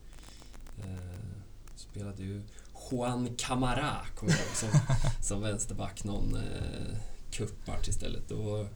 [0.84, 1.42] Ehm,
[1.76, 2.42] Spelade ju
[2.90, 4.68] Juan Camara, kommer jag ihåg, som,
[5.22, 6.96] som vänsterback någon eh,
[7.30, 8.28] cupmatch istället.
[8.28, 8.66] Då var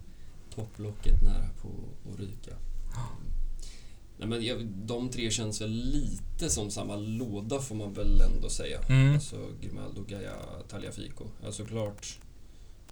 [0.55, 1.69] topplocket nära på
[2.13, 2.51] att ryka.
[4.19, 8.49] Nej, men jag, de tre känns väl lite som samma låda får man väl ändå
[8.49, 8.81] säga.
[8.89, 9.15] Mm.
[9.15, 10.35] Alltså Grimaldo, Gaia,
[10.69, 11.25] Tagliafico.
[11.45, 12.19] Alltså klart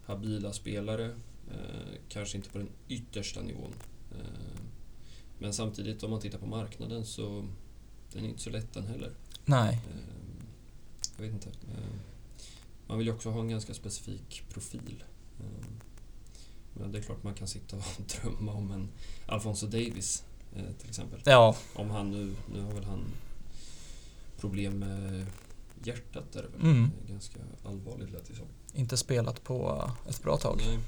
[0.05, 1.05] habila spelare.
[1.51, 3.73] Eh, kanske inte på den yttersta nivån.
[4.13, 4.61] Eh,
[5.45, 7.45] men samtidigt om man tittar på marknaden så
[8.13, 9.13] den är inte så lätt den heller.
[9.45, 9.81] Nej.
[9.91, 10.45] Eh,
[11.17, 11.49] jag vet inte.
[11.49, 11.95] Eh,
[12.87, 15.05] man vill ju också ha en ganska specifik profil.
[16.75, 17.83] Men det är klart man kan sitta och
[18.23, 18.89] drömma om en
[19.27, 20.25] Alfonso Davis
[20.57, 21.21] eh, till exempel.
[21.25, 23.05] Ja, Om han nu, nu har väl han
[24.41, 25.27] problem med
[25.85, 26.61] hjärtat där väl.
[26.61, 26.91] Mm.
[27.09, 28.47] Ganska allvarligt lät det som.
[28.75, 30.57] inte spelat på ett bra tag.
[30.67, 30.79] Nej.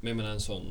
[0.00, 0.66] Men jag menar en sån,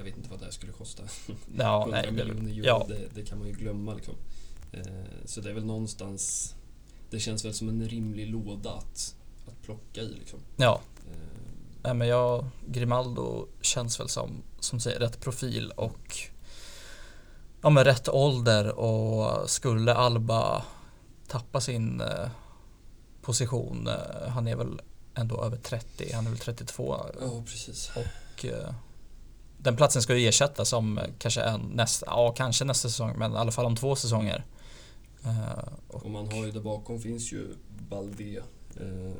[0.00, 1.02] jag vet inte vad det här skulle kosta.
[1.58, 2.12] Ja, 100 nej.
[2.12, 4.14] miljoner euro, ja, det, det kan man ju glömma liksom.
[4.72, 4.82] Eh,
[5.24, 6.54] så det är väl någonstans,
[7.10, 10.38] det känns väl som en rimlig låda att, att plocka i liksom.
[10.56, 11.16] ja, Eh,
[11.82, 16.16] nej men jag, Grimaldo känns väl som, som säger, rätt profil och
[17.62, 20.64] ja men rätt ålder och skulle Alba
[21.28, 22.28] tappa sin eh,
[23.22, 23.88] position,
[24.28, 24.80] han är väl
[25.14, 27.90] ändå över 30, han är väl 32 Ja, precis.
[27.96, 28.44] och
[29.62, 33.32] den platsen ska ju ersättas om eh, kanske en nästa, ja kanske nästa säsong men
[33.32, 34.44] i alla fall om två säsonger.
[35.24, 37.46] Eh, och, Och man har ju där bakom finns ju
[37.88, 38.42] Balde
[38.76, 39.12] eh,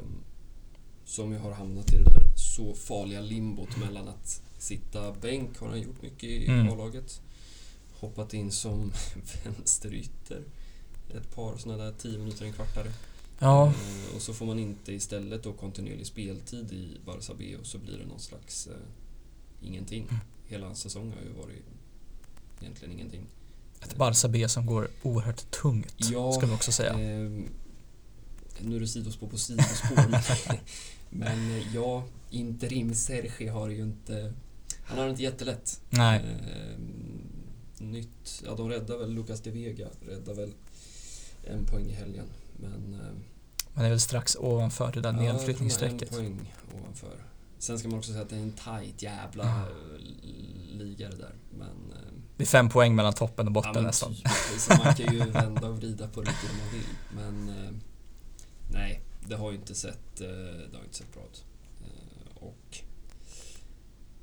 [1.05, 5.69] som ju har hamnat i det där så farliga limbot mellan att sitta bänk har
[5.69, 6.73] han gjort mycket i Mm.
[6.73, 7.21] A-laget.
[8.01, 8.93] Hoppat in som
[9.45, 10.43] vänsterytter
[11.17, 12.93] ett par sådana där 10 minuter, en kvartare.
[13.39, 17.67] ja, Eh, och så får man inte istället då kontinuerlig speltid i Barça B och
[17.67, 18.73] så blir det någon slags eh,
[19.63, 20.09] ingenting.
[20.47, 21.65] Hela hans säsong har ju varit
[22.61, 23.27] egentligen ingenting.
[23.83, 26.93] ett Barca B som går oerhört tungt Ja, ska vi också säga.
[26.93, 27.49] Ehm,
[28.61, 30.09] nu är det sidospår på sidospår.
[30.09, 30.23] men,
[31.11, 34.33] men eh, ja, interim Sergi har ju inte...
[34.85, 35.81] Han har det inte jättelätt.
[35.91, 37.31] Nej, Ehm,
[37.79, 38.43] nytt...
[38.45, 39.89] Ja, de räddar väl Lucas de Vega.
[40.07, 40.53] Räddar väl
[41.45, 42.27] en poäng i helgen.
[42.57, 42.95] Men...
[42.95, 43.23] ehm,
[43.75, 46.13] man är väl strax ovanför det där ja, nedflyttningsstrecket.
[46.13, 47.25] En poäng ovanför.
[47.61, 49.63] Sen ska man också säga att det är en tight jävla Mm.
[49.69, 51.35] eh, liga det där.
[51.59, 51.69] Men...
[51.69, 54.15] ehm, Det är fem poäng mellan toppen och botten men nästan.
[54.59, 56.89] Så man kan ju vända och vrida på det lite om man vill.
[57.15, 57.71] Men eh,
[58.73, 60.27] nej, det har ju inte sett, eh,
[60.71, 61.45] det har inte sett bra ut.
[61.81, 62.79] Eh, och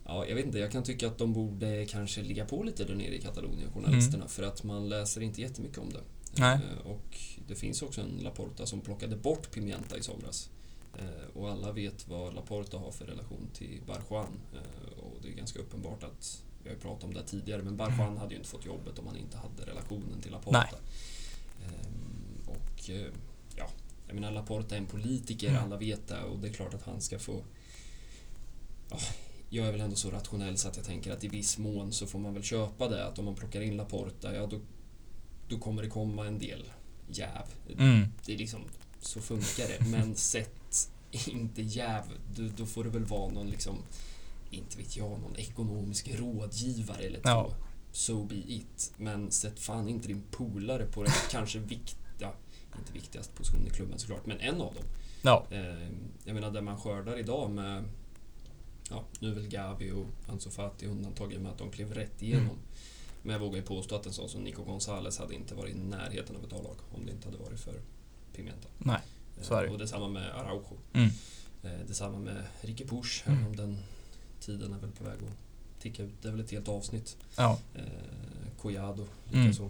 [0.06, 2.95] ja, jag vet inte, jag kan tycka att de borde kanske ligga på lite där
[2.95, 6.02] nere i Katalonien, journalisterna, för att man läser inte jättemycket om det.
[6.39, 6.56] Nej.
[6.56, 10.50] Eh, och det finns också en Laporta som plockade bort Pimienta i somras.
[10.97, 14.39] Eh, och alla vet vad Laporta har för relation till Barjuan.
[14.54, 17.78] Eh, och det är ganska uppenbart att, vi har ju pratat om det tidigare, men
[17.78, 20.60] Barjuan hade ju inte fått jobbet om han inte hade relationen till Laporta.
[20.71, 20.80] Nej.
[21.65, 23.08] Ehm, och eh,
[23.56, 23.67] ja,
[24.08, 25.63] jag menar Laporta är en politiker, Mm.
[25.63, 27.43] alla vet det och det är klart att han ska få...
[28.89, 28.97] Ja,
[29.50, 32.08] jag är väl ändå så rationell så att jag tänker att i viss mån så
[32.08, 34.60] får man väl köpa det att om man plockar in Laporta, ja då,
[35.47, 36.63] då kommer det komma en del
[37.10, 37.43] jäv.
[37.78, 38.08] Mm.
[38.26, 38.62] Det är liksom,
[39.00, 39.86] så funkar det.
[39.89, 40.56] Men sätt
[41.27, 42.01] inte jäv,
[42.36, 43.75] då, då får det väl vara någon liksom,
[44.51, 47.30] inte vet jag, någon ekonomisk rådgivare eller två.
[47.30, 47.51] Ja.
[47.91, 48.93] So be it.
[48.97, 52.32] Men sätt fan inte din polare på den kanske viktiga,
[52.80, 54.84] inte viktigast position i klubben såklart, men en av dem.
[55.21, 55.88] Ja, Eh,
[56.23, 57.84] jag menar, det man skördar idag med
[58.89, 62.45] Ja, nu är väl Gavi och Ansu Fati undantaget med att de klev rätt igenom.
[62.45, 62.58] Mm.
[63.23, 65.77] Men jag vågar ju påstå att en sån som Nico Gonzales hade inte varit i
[65.77, 67.82] närheten av ett A-lag om det inte hade varit för
[68.34, 68.67] Pimenta.
[68.77, 68.99] nej.
[69.41, 69.69] Så är det.
[69.69, 70.78] Och detsamma med Araujo.
[70.93, 71.10] Mm.
[71.63, 73.39] Eh, Detsamma med Ricky Push, Mm.
[73.39, 73.78] även om den
[74.39, 76.13] tiden är väl på väg att ticka ut.
[76.21, 77.17] Det är väl ett helt avsnitt.
[77.36, 77.82] Ja, Eh,
[78.62, 79.45] Collado Mm.
[79.45, 79.63] likaså.
[79.63, 79.69] Eh,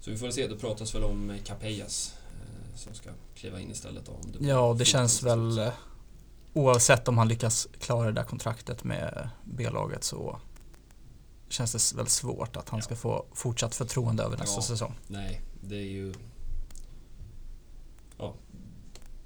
[0.00, 2.14] så vi får se, det pratas väl om Capellas
[2.76, 4.06] som ska kliva in istället.
[4.06, 5.70] Då, om det ja det känns väl
[6.54, 10.40] oavsett om han lyckas klara det där kontraktet med B-laget så
[11.48, 12.82] känns det väl svårt att han Ja.
[12.84, 14.62] ska få fortsatt förtroende över nästa Ja.
[14.62, 14.94] säsong.
[15.08, 16.14] Nej, det är ju...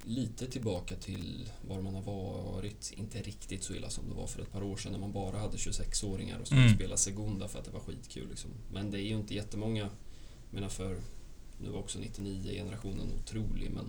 [0.03, 2.93] Lite tillbaka till var man har varit.
[2.95, 5.37] Inte riktigt så illa som det var för ett par år sedan när man bara
[5.39, 6.75] hade 26-åringar och skulle Mm.
[6.75, 8.29] spela Segunda för att det var skitkul.
[8.29, 8.51] Liksom.
[8.73, 9.81] Men det är ju inte jättemånga.
[9.81, 9.89] Jag
[10.53, 10.97] menar för...
[11.63, 13.85] Nu var också 99-generationen otrolig, men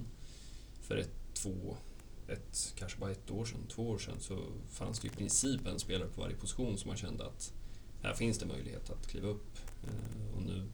[0.83, 1.77] för ett, två,
[2.29, 4.39] ett, kanske bara ett år sedan, två år sedan så
[4.71, 7.53] fanns det i princip en spelare på varje position som man kände att
[8.03, 9.59] här finns det möjlighet att kliva upp.
[9.85, 10.69] Eh, Och nu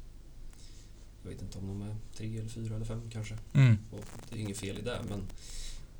[1.29, 3.38] jag vet inte om de är tre eller fyra eller fem kanske.
[3.55, 3.79] Mm.
[3.93, 5.23] Och det är inget fel i det, men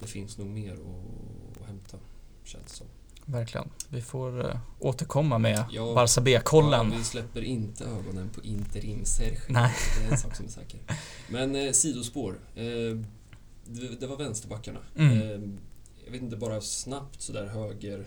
[0.01, 1.97] det finns nog mer att, att hämta,
[2.45, 2.87] känns det som.
[3.25, 3.71] Verkligen.
[3.89, 5.95] Vi får uh, återkomma med Ja.
[5.95, 6.91] Barca B-kollen.
[6.93, 9.41] Ja, vi släpper inte ögonen på interim Sergio.
[9.49, 9.75] Nej.
[10.01, 10.81] Det är en sak som är säker.
[11.31, 12.39] Men eh, sidospår.
[12.55, 12.65] Eh,
[13.67, 14.81] det, det var vänsterbackarna.
[14.97, 15.13] Mm.
[15.23, 15.51] Eh,
[16.05, 18.07] jag vet inte, bara snabbt sådär höger.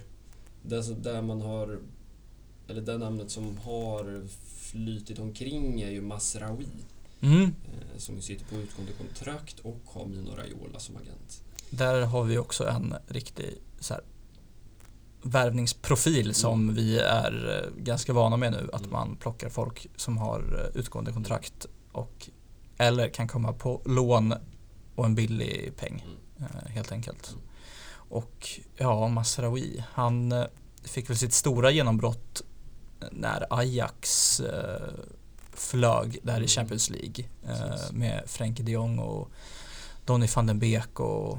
[0.61, 1.79] Där, så- där man har...
[2.67, 6.67] Eller det namnet som har flytit omkring är ju Masraoui.
[7.21, 7.43] Mm.
[7.43, 11.43] Eh, som sitter på utgående kontrakt och har Mino Raiola som agent.
[11.69, 14.03] Där har vi också en riktig så här,
[15.23, 18.69] värvningsprofil som vi är eh, ganska vana med nu.
[18.73, 18.91] Att Mm.
[18.91, 22.29] man plockar folk som har eh, utgående kontrakt och
[22.77, 24.33] eller kan komma på lån
[24.95, 26.05] och en billig peng
[26.37, 26.51] Mm.
[26.67, 27.29] helt enkelt.
[27.31, 27.41] Mm.
[27.93, 30.33] Och ja, Masraoui, han
[30.83, 32.41] fick väl sitt stora genombrott
[33.11, 34.41] när Ajax
[35.61, 36.43] flög där Mm.
[36.43, 39.29] i Champions League eh, med Frenkie de Jong och
[40.05, 41.37] Donny van den Beek och.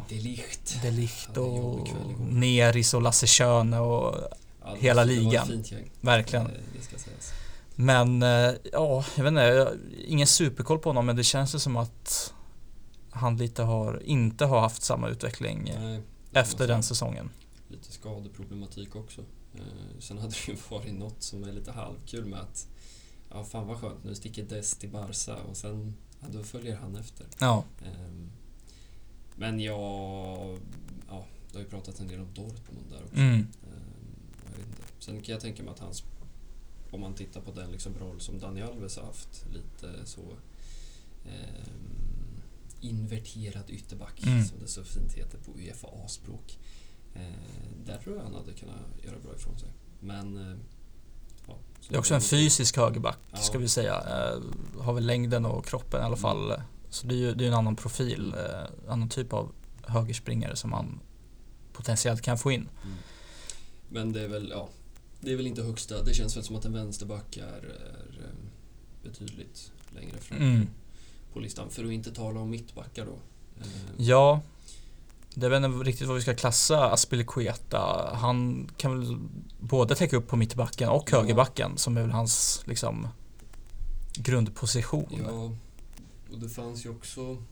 [0.83, 1.89] De Ligt och.
[2.31, 4.15] Neris och Lasse Schöne och
[4.75, 5.65] det hela ligan.
[6.01, 6.49] verkligen.
[7.75, 11.55] Men eh, ja, jag vet inte, jag har ingen superkoll på honom men det känns
[11.55, 12.33] ju som att
[13.11, 16.01] han lite har, inte har haft samma utveckling Nej,
[16.33, 17.31] efter den säsongen.
[17.69, 19.21] Lite skadeproblematik också.
[19.55, 19.61] Eh,
[20.01, 22.69] sen hade det ju varit något som är lite halvkul med att
[23.33, 26.97] ja, fan vad skönt, nu sticker Dest till Barca och sen ja, då följer han
[26.97, 27.27] efter.
[27.39, 27.65] Ja.
[27.85, 28.31] Ehm,
[29.37, 30.59] men jag,
[31.09, 33.17] ja, det har ju pratat en del om Dortmund där också.
[33.17, 33.35] Mm.
[33.39, 33.47] Ehm.
[34.99, 36.05] Sen kan jag tänka mig att hans,
[36.91, 40.21] om man tittar på den liksom roll som Dani Alves har haft, lite så
[41.25, 42.43] ehm,
[42.81, 44.45] inverterad ytterback Mm.
[44.45, 46.59] som det så fint heter på UFA-språk.
[47.15, 49.69] Ehm, där tror jag han hade kunnat göra bra ifrån sig.
[50.01, 50.57] Men eh,
[51.89, 53.95] Det är också en fysisk högerback ska vi säga.
[53.95, 54.41] Eh,
[54.83, 56.19] har väl längden och kroppen i alla Mm.
[56.19, 56.53] fall.
[56.91, 59.53] Så det är ju det är en annan profil, eh, annan typ av
[59.83, 61.01] högerspringare som man
[61.73, 62.69] potentiellt kan få in.
[62.85, 62.97] Mm.
[63.89, 64.69] Men det är väl, ja,
[65.21, 66.03] det är väl inte högsta.
[66.05, 70.67] Det känns väl som att en vänsterback är, är eh, betydligt längre fram Mm.
[71.33, 71.71] på listan.
[71.71, 73.17] För att inte tala om mittbackar då.
[73.97, 74.41] Ja,
[75.35, 78.11] det är väl inte riktigt vad vi ska klassa Aspilicueta.
[78.15, 79.17] Han kan väl
[79.61, 81.19] både täcka upp på mittbacken och Ja.
[81.21, 83.09] högerbacken som är väl hans liksom
[84.15, 85.23] grundposition.
[85.27, 85.53] Ja,
[86.33, 87.43] och det fanns ju också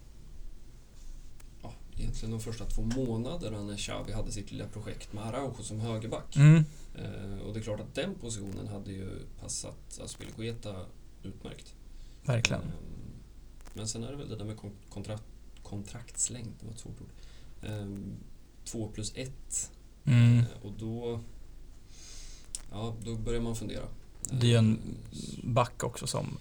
[1.62, 5.80] ja, egentligen de första två månaderna när Xavi hade sitt lilla projekt med Araujo som
[5.80, 6.36] högerback.
[6.36, 6.64] Mm.
[6.98, 10.74] Eh, och det är klart att den positionen hade ju passat Aspilicueta
[11.22, 11.74] utmärkt.
[12.24, 12.62] Verkligen.
[12.62, 12.68] Ehm,
[13.74, 15.22] Men sen är det väl det där med kon- kontrakt,
[15.62, 17.08] kontraktslängd, det var ett svårt ord.
[17.62, 18.14] Ehm,
[18.64, 19.70] Två plus ett.
[20.04, 20.38] Mm.
[20.38, 21.20] Eh, Och då,
[22.70, 23.82] ja, då börjar man fundera.
[24.30, 24.78] Det är ju en
[25.12, 26.38] Ehm, back också som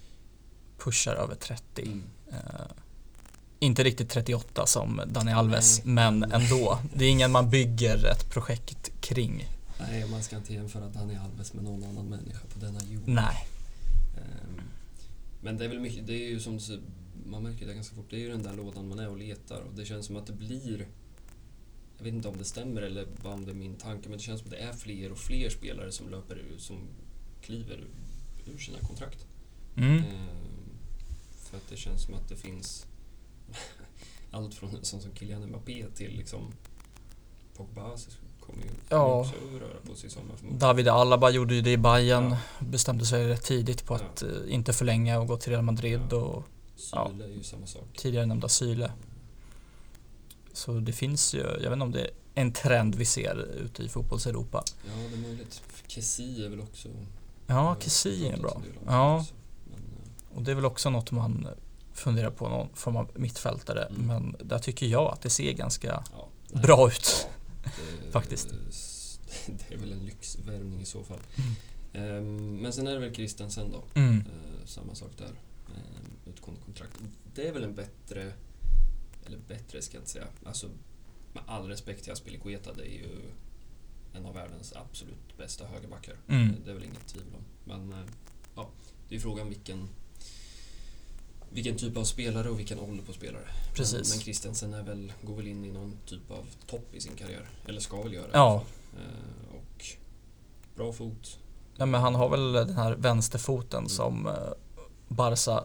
[0.78, 1.82] pushar över 30.
[1.82, 2.04] Mm.
[2.32, 2.38] Eh,
[3.60, 5.94] inte riktigt 38 som Dani Alves, Nej.
[5.96, 6.80] men ändå.
[6.96, 9.46] Det är ingen man bygger ett projekt kring.
[9.80, 13.04] Nej, man ska inte jämföra Dani Alves med någon annan människa på denna jord.
[13.08, 13.48] Nej.
[14.18, 14.62] Ehm,
[15.42, 16.60] Men det är väl mycket, det är ju som
[17.26, 19.62] man märker det ganska fort, det är ju den där lådan man är och letar
[19.62, 20.88] och det känns som att det blir
[22.00, 24.24] jag vet inte om det stämmer eller bara om det är min tanke, men det
[24.24, 26.78] känns som att det är fler och fler spelare som löper ur, som
[27.42, 27.84] kliver
[28.46, 29.26] ur sina kontrakt.
[29.78, 29.98] Mm.
[29.98, 30.04] Ehm,
[31.44, 32.86] För att det känns som att det finns
[34.32, 36.52] allt från en sån som Kylian Mbappé till liksom
[37.58, 37.98] Pogba
[38.40, 39.20] kommer ju Ja.
[39.20, 40.60] också röra på sig i sommar förmodligen.
[40.60, 42.30] David Alaba gjorde ju det i Bayern.
[42.32, 42.38] Ja.
[42.60, 46.18] Bestämde sig rätt tidigt på att eh, inte förlänga och gå till Real Madrid Ja.
[46.18, 46.44] och
[46.92, 47.10] Ja.
[47.12, 47.84] Syle är ju samma sak.
[47.98, 48.92] tidigare nämnda Syle.
[50.60, 53.84] Så det finns ju, jag vet inte om det är en trend vi ser ute
[53.84, 54.64] i fotbolls-Europa.
[54.86, 55.62] Ja, det är möjligt.
[55.88, 56.90] Kessie är väl också...
[57.48, 58.62] Ja, Kessie är bra.
[58.86, 61.48] Ja, eh, och det är väl också något man
[61.94, 63.84] funderar på, någon form av mittfältare.
[63.86, 64.08] Mm.
[64.08, 66.28] Men där tycker jag att det ser ganska ja,
[66.62, 67.28] bra ut.
[68.06, 68.48] det- faktiskt.
[69.70, 71.20] Det är väl en lyxvärvning i så fall.
[71.36, 72.18] Mm.
[72.18, 74.00] Ehm, Men sen är det väl Christensen då.
[74.00, 74.18] Mm.
[74.18, 75.26] Eh, Samma sak där.
[75.28, 76.94] Ehm, Utgående kontrakt.
[77.36, 78.34] Det är väl en bättre...
[79.30, 80.28] Eller bättre ska jag inte säga.
[80.46, 80.68] Alltså,
[81.34, 83.10] med all respekt till Aspilicueta, det är ju
[84.14, 86.16] en av världens absolut bästa högerbackar.
[86.28, 86.50] Mm.
[86.50, 87.44] Eh, Det är väl inget tvivel om.
[87.64, 88.06] Men eh,
[88.56, 88.70] ja,
[89.10, 89.90] det är frågan vilken,
[91.50, 93.48] vilken typ av spelare och vilken ålder på spelare.
[93.76, 94.14] Precis.
[94.16, 97.50] men Christensen är väl, går väl in i någon typ av topp i sin karriär.
[97.68, 98.64] Eller ska väl göra Ja.
[98.98, 99.86] Eh, Och
[100.76, 101.40] bra fot.
[101.78, 103.90] Ja, men han har väl den här vänsterfoten Mm.
[103.90, 104.30] som
[105.08, 105.64] Barca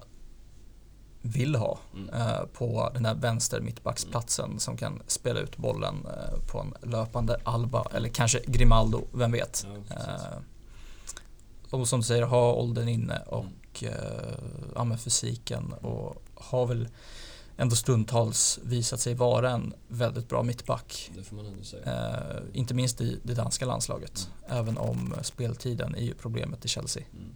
[1.26, 2.08] vill ha Mm.
[2.14, 7.40] eh, på den här vänster mittbacksplatsen som kan spela ut bollen eh, på en löpande
[7.44, 9.66] Alba eller kanske Grimaldo, vem vet.
[9.88, 9.94] Ja.
[9.96, 10.38] Eh,
[11.70, 14.34] och som du säger, ha åldern inne och eh,
[14.74, 16.88] ja, men fysiken och har väl
[17.56, 21.10] ändå stundtals visat sig vara en väldigt bra mittback.
[21.86, 24.28] Eh, inte minst i det danska landslaget.
[24.48, 27.02] Även om speltiden är ju problemet i Chelsea.
[27.12, 27.32] Mm.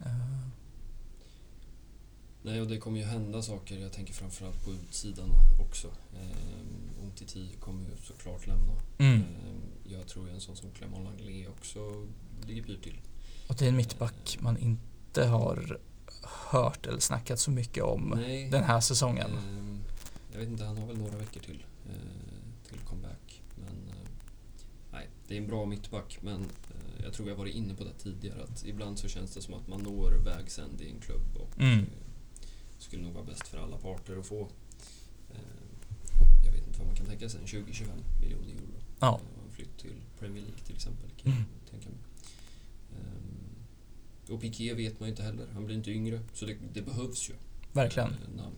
[2.48, 3.78] Eh, Nej, och det kommer ju hända saker.
[3.78, 5.30] Jag tänker framförallt på utsidan
[5.68, 5.88] också.
[5.88, 8.72] Eh, Umtiti kommer ju såklart lämna.
[8.98, 9.20] mm.
[9.20, 12.06] Eh, jag tror ju en sån som Clement Langlais också
[12.46, 13.00] ligger pyrt till.
[13.48, 15.78] Och det är en mittback man inte har
[16.50, 19.30] hört eller snackat så mycket om Nej, den här säsongen.
[19.30, 19.80] Ehm,
[20.32, 23.42] jag vet inte, han har väl några veckor till eh, till comeback.
[23.55, 24.09] Men eh,
[24.92, 26.18] nej, det är en bra mittback.
[26.22, 29.42] Men eh, jag tror jag varit inne på det tidigare att ibland så känns det
[29.42, 31.86] som att man når vägs ände i en klubb och Mm.
[32.79, 34.41] Eh, skulle nog vara bäst för alla parter att få
[35.31, 35.39] eh,
[36.45, 37.87] jag vet inte vad man kan tänka sig, en 20-25
[38.20, 38.81] miljoner euro.
[39.01, 39.20] Ja.
[39.37, 41.45] Eh, en flytt till Premier League till exempel kan Mm.
[41.62, 41.99] jag tänka mig.
[42.97, 46.20] Ehm, och Piqué vet man ju inte heller, han blir inte yngre.
[46.35, 47.35] Så det, det behövs ju
[47.72, 48.09] Verkligen.
[48.09, 48.57] eh, namn.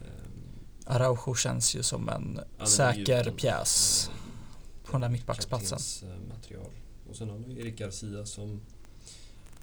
[0.00, 0.42] Ehm,
[0.86, 4.08] Araujo känns ju som en säker gjuten, pjäs.
[4.08, 5.78] eh, på den där mittbacksplatsen.
[5.78, 6.70] kaptensmaterial.
[7.10, 8.50] Och sen har vi Erik Garcia som...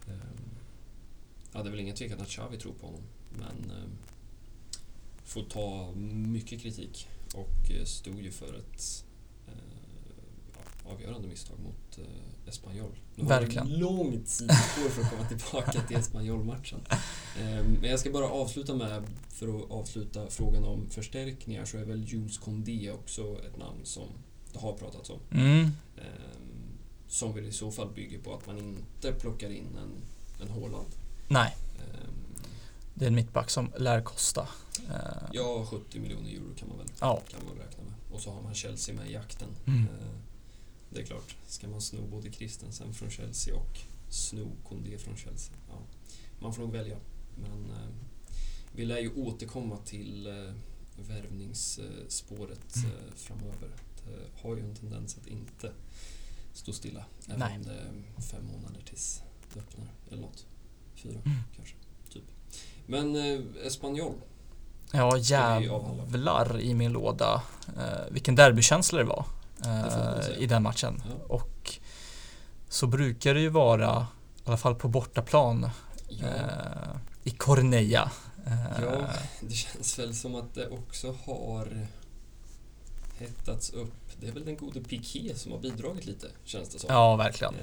[0.07, 0.17] ehm,
[1.53, 3.01] ja, det är väl ingen tvekan att Xavi tror på honom.
[3.37, 3.97] Men ehm,
[5.25, 9.05] får ta mycket kritik och eh, stod ju för ett
[9.47, 12.91] eh, avgörande misstag mot eh, Espanyol.
[13.15, 13.67] Nu Verkligen.
[13.67, 16.79] har det långt sidospår för att komma tillbaka till Espanyol-matchen.
[17.39, 21.85] Eh, men jag ska bara avsluta med, för att avsluta frågan om förstärkningar, så är
[21.85, 24.07] väl Jules Condé också ett namn som
[24.53, 25.19] det har pratats om.
[25.31, 25.71] Mm.
[25.97, 26.03] Eh,
[27.07, 29.91] som väl i så fall bygger på att man inte plockar in en,
[30.41, 30.87] en Haaland.
[31.27, 31.64] Nej, Eh,
[32.97, 34.47] det är en mittback som lär kosta.
[34.89, 37.21] Eh, ja, 70 miljoner euro kan man väl ja.
[37.29, 37.93] kan man räkna med.
[38.11, 39.49] Och så har man Chelsea med i jakten.
[39.67, 39.81] Mm.
[39.81, 40.15] Eh,
[40.89, 43.79] Det är klart, ska man sno både Christensen från Chelsea och
[44.09, 45.55] sno Kondé från Chelsea?
[45.69, 45.79] Ja,
[46.39, 46.97] man får nog välja.
[47.37, 47.87] Men eh,
[48.75, 50.27] vi lär ju återkomma till
[50.97, 52.91] värvningsspåret Mm.
[53.15, 53.69] framöver.
[54.05, 55.71] Det har ju en tendens att inte
[56.53, 57.05] stå stilla.
[57.27, 57.55] Även Nej.
[57.57, 57.73] om det
[58.17, 59.21] är fem månader tills
[59.53, 59.87] det öppnar.
[60.11, 60.45] Eller något.
[60.95, 61.37] Fyra Mm.
[61.55, 61.75] kanske.
[62.85, 64.13] Men eh, Espanyol.
[64.91, 67.41] Ja, jävlar i min låda.
[67.77, 69.25] Eh, vilken derbykänsla det var
[69.57, 70.37] Det eh, säga.
[70.37, 71.01] i den matchen.
[71.09, 71.25] Ja.
[71.35, 71.79] Och
[72.69, 74.07] så brukar det ju vara,
[74.37, 75.69] i alla fall på bortaplan,
[76.09, 76.27] Ja.
[76.27, 78.11] eh, i Corneilla.
[78.47, 79.07] Eh, Ja,
[79.41, 81.87] det känns väl som att det också har
[83.19, 83.93] hettats upp.
[84.19, 86.87] Det är väl den gode Piqué som har bidragit lite, känns det som.
[86.93, 87.53] ja, verkligen.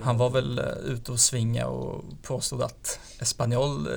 [0.00, 3.92] Han var väl eh, ute och svinga och påstod att Espanyol eh,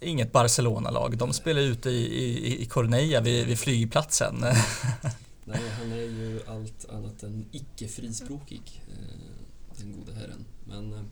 [0.00, 1.18] inget Barcelona-lag.
[1.18, 4.34] De spelar ute i, i, i Corneja vid, vid flygplatsen.
[5.44, 10.44] Nej, han är ju allt annat än icke-frispråkig, eh, den gode herren.
[10.64, 11.10] Men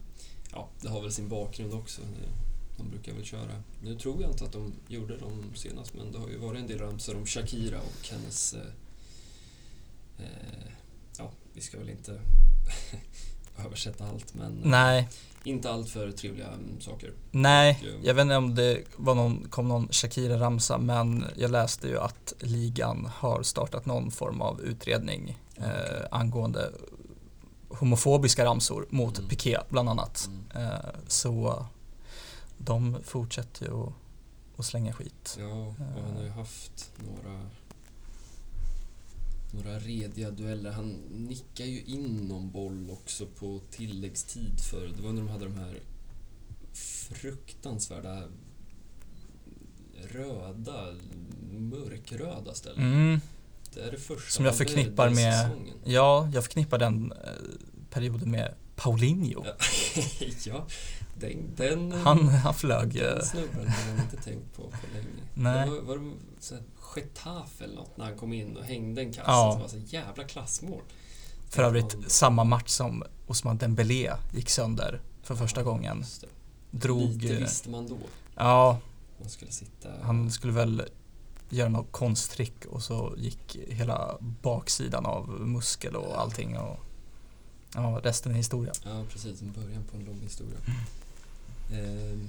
[0.53, 2.03] ja, det har väl sin bakgrund också.
[2.77, 3.63] De brukar väl köra.
[3.83, 6.67] Nu tror jag inte att de gjorde dem senast, men det har ju varit en
[6.67, 8.55] del ramsor om Shakira och hennes...
[10.19, 10.25] Eh,
[11.19, 12.21] ja, vi ska väl inte
[13.67, 15.09] översätta allt, men eh, Nej,
[15.45, 17.13] inte allt för trevliga mm, saker.
[17.31, 21.51] nej, Och, eh, jag vet inte om det var någon, kom någon Shakira-ramsa men jag
[21.51, 26.73] läste ju att ligan har startat någon form av utredning eh, angående
[27.69, 29.29] homofobiska ramsor mot Mm.
[29.29, 30.29] Piqué bland annat.
[30.53, 30.67] Mm.
[30.67, 31.65] Eh, så
[32.59, 33.93] de fortsätter ju att,
[34.57, 35.37] att slänga skit.
[35.39, 37.41] Ja, och han har ju haft några
[39.53, 40.71] några rediga dueller.
[40.71, 45.45] Han nickar ju in någon boll också på tilläggstid för det var när de hade
[45.45, 45.81] de här
[46.73, 48.23] fruktansvärda
[50.09, 50.95] röda,
[51.51, 52.93] mörkröda ställen.
[52.93, 53.21] Mm.
[53.75, 55.77] Det är det första Som jag förknippar med- säsongen.
[55.85, 57.19] Ja, jag förknippar den eh,
[57.91, 59.45] perioden med Paulinho.
[60.47, 60.67] Ja.
[61.19, 62.97] den, den, Han, han flög.
[62.97, 65.07] eh, den snubben har man inte tänkt på på länge.
[65.35, 65.65] Nej.
[65.69, 66.11] Det var, var det
[66.41, 66.65] så här
[66.97, 69.53] Getafe eller något när han kom in och hängde en kasse Ja.
[69.53, 70.81] som var så jävla klassmål.
[71.51, 76.05] För övrigt Han- samma match som Osman Dembélé gick sönder för första Ja, gången.
[76.71, 77.23] Drog...
[77.23, 77.97] Lite eh, visste man då.
[78.37, 78.79] Ja,
[79.21, 79.89] Man skulle sitta...
[80.03, 80.83] han skulle väl
[81.49, 86.77] göra något konsttrick och så gick hela baksidan av muskel och allting och
[87.75, 88.73] ja, resten är historia.
[88.85, 89.43] Ja, precis.
[89.43, 90.59] En början på en lång historia.
[90.67, 90.81] Mm.
[92.13, 92.29] Ehm,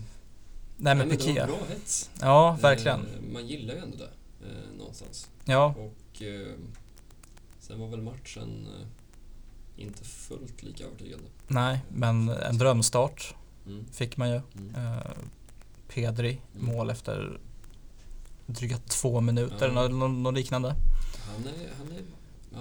[0.77, 1.45] Nej men det var Piqué.
[1.45, 2.09] bra hets.
[2.21, 2.99] Ja, verkligen.
[2.99, 4.09] Ehm, man gillar ju ändå det.
[4.47, 5.29] Eh, någonstans.
[5.45, 6.47] Ja, Och eh,
[7.59, 11.25] sen var väl matchen eh, inte fullt lika övertygande.
[11.47, 13.35] nej, men en drömstart
[13.65, 13.85] Mm.
[13.91, 14.41] fick man ju.
[14.57, 14.75] Mm.
[14.75, 15.01] Eh,
[15.87, 16.65] Pedri, Mm.
[16.75, 17.39] mål efter
[18.45, 19.85] dryga två minuter Ja.
[19.85, 20.75] eller något liknande.
[21.27, 21.69] Han är...
[21.77, 22.01] Han är
[22.53, 22.59] ja.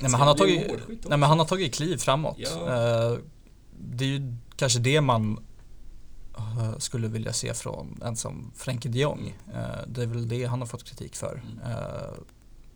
[0.00, 2.36] Nej, men han, har tagit, nej men han har tagit kliv framåt.
[2.38, 2.48] Ja.
[2.48, 3.18] Eh,
[3.80, 5.44] det är ju kanske det man
[6.38, 9.34] eh, skulle vilja se från en som Frenkie de Jong.
[9.54, 11.42] Eh, det är väl det han har fått kritik för.
[11.62, 12.24] Mm.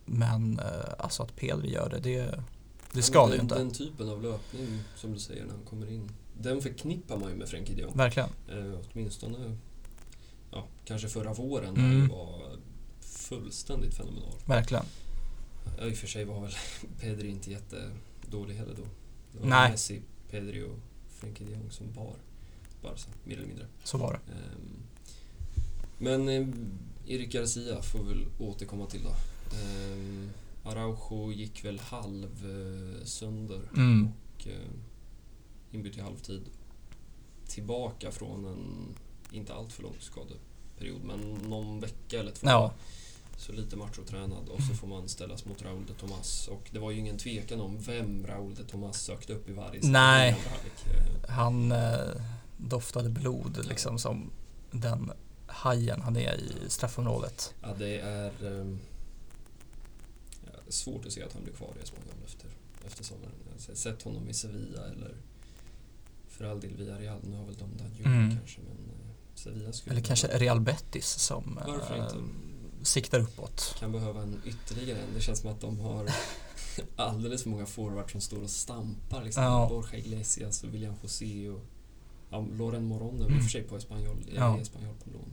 [0.06, 0.60] Men
[0.98, 2.40] alltså att Pedri gör det, det,
[2.92, 3.54] det ska det ju inte.
[3.54, 6.10] Den typen av löpning, som du säger, när han kommer in.
[6.40, 7.92] Den förknippar man ju med Frenkie de Jong.
[7.96, 8.28] Verkligen.
[8.92, 9.56] Åtminstone
[10.50, 11.90] ja, kanske förra våren Mm.
[11.90, 12.56] när han var
[13.00, 14.32] fullständigt fenomenal.
[14.46, 14.84] Verkligen.
[15.78, 16.52] Ja, I och för sig var väl
[17.00, 18.82] Pedri inte jättedålig heller då.
[19.32, 19.70] Det var Nej.
[19.70, 22.14] Messi, Pedri och Frenkie de Jong som bar
[22.82, 23.66] Barca, mer eller mindre.
[23.84, 24.32] Så var det.
[24.32, 24.82] Ehm,
[25.98, 26.48] Men eh,
[27.14, 29.14] Erik Garcia får vi väl återkomma till då.
[29.56, 30.30] Ehm,
[30.64, 34.08] Araujo gick väl halv eh, sönder Mm.
[34.08, 34.70] och eh,
[35.70, 36.42] inbytt i halvtid.
[37.48, 38.94] Tillbaka från en
[39.32, 42.46] inte allt för lång skadeperiod, men någon vecka eller två.
[42.46, 42.72] Ja.
[43.36, 46.48] Så lite machotränad och så får man ställas mot Raúl de Tomas.
[46.48, 49.80] Och det var ju ingen tvekan om vem Raúl de Tomas sökte upp i varje
[49.82, 50.30] Nej.
[50.30, 51.98] Eh, Han eh,
[52.56, 54.30] doftade blod liksom som
[54.70, 55.12] den
[55.46, 57.54] hajen han är i straffområdet.
[57.62, 58.32] Ja, det är
[60.44, 62.48] ja, svårt att se att han blir kvar i Espanyol efter,
[62.86, 63.32] efter sommaren.
[63.46, 65.14] Jag har sett honom i Sevilla eller
[66.28, 67.18] för all del Villarreal.
[67.22, 68.36] Nu har väl de Danjuma Mm.
[68.36, 69.96] kanske, men eh, Sevilla skulle...
[69.96, 72.16] Eller kanske Real Betis som Varför eh, inte?
[72.84, 73.76] Siktar uppåt.
[73.78, 75.14] Kan behöva en ytterligare en.
[75.14, 76.08] Det känns som att de har
[76.96, 79.24] alldeles för många forwards som står och stampar.
[79.24, 79.42] Liksom.
[79.42, 79.66] Ja.
[79.68, 81.60] Borja Iglesias och William José och
[82.30, 84.34] ja, Loren Moron är i och för sig på Espanyol, Ja.
[84.34, 84.60] ja.
[84.60, 85.32] Espanyol på lån.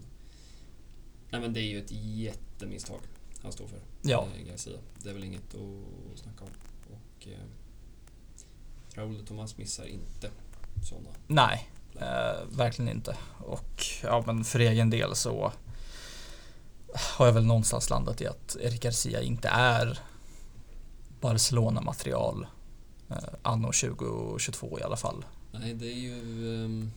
[1.30, 3.00] Nej men det är ju ett jättemisstag
[3.44, 3.80] han står för.
[4.02, 4.28] Ja.
[4.38, 4.78] eh, Garcia.
[5.04, 6.50] Det är väl inget att snacka om.
[6.94, 7.38] Och eh,
[8.94, 10.30] Raúl de Tomas missar inte
[10.90, 11.10] sådana.
[11.28, 13.18] Nej, eh, verkligen inte.
[13.40, 15.52] Och ja, men för egen del så
[16.96, 20.00] har jag väl någonstans landat i att Erik Garcia inte är
[21.22, 22.46] Barcelona-material
[23.10, 25.26] eh, anno 2022 i alla fall.
[25.52, 26.14] Nej, det är ju...
[26.64, 26.92] Um,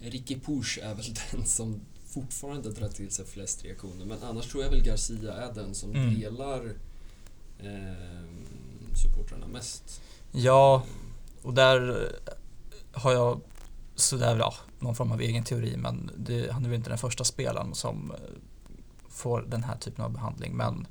[0.00, 4.04] Ricky Push är väl den som fortfarande drar till sig flest reaktioner.
[4.04, 6.20] Men annars tror jag väl Garcia är den som Mm.
[6.20, 6.60] delar
[7.62, 8.36] um,
[9.02, 10.00] supportrarna mest.
[10.32, 10.82] Ja,
[11.42, 11.90] och där
[12.26, 12.32] eh,
[13.00, 13.40] har jag
[13.94, 17.24] sådär, ja, någon form av egen teori men det, han är väl inte den första
[17.24, 18.16] spelaren som eh,
[19.08, 20.56] får den här typen av behandling.
[20.56, 20.86] Men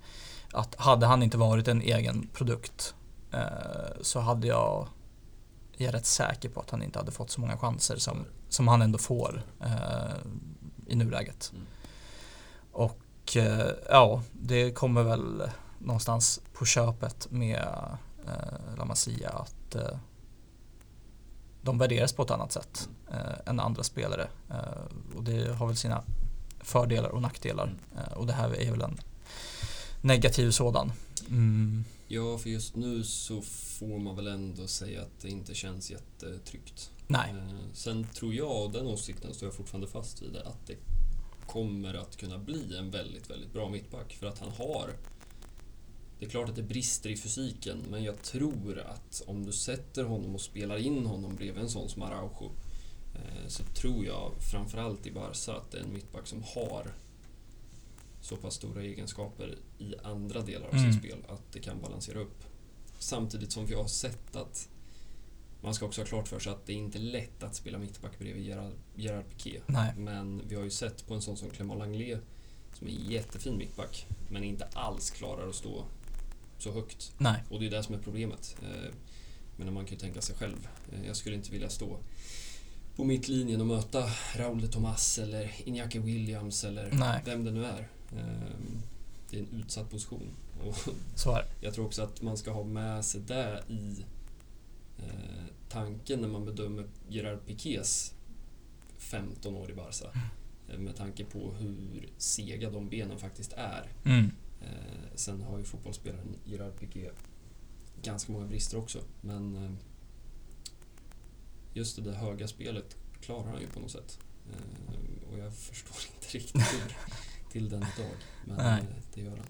[0.54, 2.96] att hade han inte varit en egen produkt
[3.32, 4.88] eh, så hade jag,
[5.78, 8.68] jag är rätt säker på att han inte hade fått så många chanser som, som
[8.68, 10.16] han ändå får eh,
[10.88, 11.52] i nuläget.
[11.54, 11.66] Mm.
[12.72, 15.44] Och eh, ja, det kommer väl
[15.80, 17.68] någonstans på köpet med
[18.26, 19.98] eh, La Masia att eh,
[21.68, 24.28] de värderas på ett annat sätt eh, än andra spelare.
[24.50, 26.04] Eh, och det har väl sina
[26.60, 27.76] fördelar och nackdelar.
[27.96, 28.98] Eh, och det här är väl en
[30.02, 30.92] negativ sådan.
[31.30, 35.92] Mm, Ja, för just nu så får man väl ändå säga att det inte känns
[35.92, 36.92] jättetryggt.
[37.08, 40.68] nej, Eh, Sen tror jag, och den åsikten står jag fortfarande fast vid, det, att
[40.68, 40.76] det
[41.48, 44.14] kommer att kunna bli en väldigt, väldigt bra mittback.
[44.20, 44.90] För att han har...
[46.20, 50.04] Det är klart att det brister i fysiken, men jag tror att om du sätter
[50.04, 52.52] honom och spelar in honom bredvid en sån som Araujo
[53.16, 56.92] eh, så tror jag framförallt i Barca att det är en mittback som har
[58.22, 60.92] så pass stora egenskaper i andra delar av Mm.
[60.92, 62.44] sitt spel att det kan balansera upp.
[63.00, 64.70] Samtidigt som vi har sett att
[65.62, 68.20] man ska också ha klart för sig att det är inte lätt att spela mittback
[68.20, 69.60] bredvid Gerard, Gerard Piqué.
[69.66, 72.20] nej, Men vi har ju sett på en sån som Clément Langlais
[72.74, 75.84] som är jättefin mittback men inte alls klarar att stå
[76.58, 77.12] så högt.
[77.18, 78.56] nej, Och det är det som är problemet.
[78.64, 78.92] Eh,
[79.58, 80.68] Men man kan ju tänka sig själv.
[80.92, 81.98] Eh, Jag skulle inte vilja stå
[82.96, 84.04] på mittlinjen och möta
[84.36, 87.22] Raúl de Tomas eller Iñaki Williams eller Nej.
[87.26, 87.88] vem det nu är.
[88.18, 88.50] Eh,
[89.30, 90.30] Det är en utsatt position.
[90.66, 90.78] Och
[91.62, 94.06] jag tror också att man ska ha med sig det i
[94.98, 98.14] eh, tanken när man bedömer Gerard Piqués
[98.98, 100.06] 15 år i Barca.
[100.70, 103.92] Eh, Med tanke på hur sega de benen faktiskt är.
[104.06, 104.32] Mm,
[104.62, 104.68] Eh,
[105.16, 107.10] sen har ju fotbollsspelaren Gerard Piqué
[108.02, 109.00] ganska många brister också.
[109.22, 109.72] Men eh,
[111.74, 114.20] just det där höga spelet klarar han ju på något sätt.
[114.52, 116.96] Eh, och jag förstår inte riktigt hur
[117.52, 118.16] till den dag.
[118.46, 118.82] Men Nej.
[118.82, 119.46] eh, det gör han.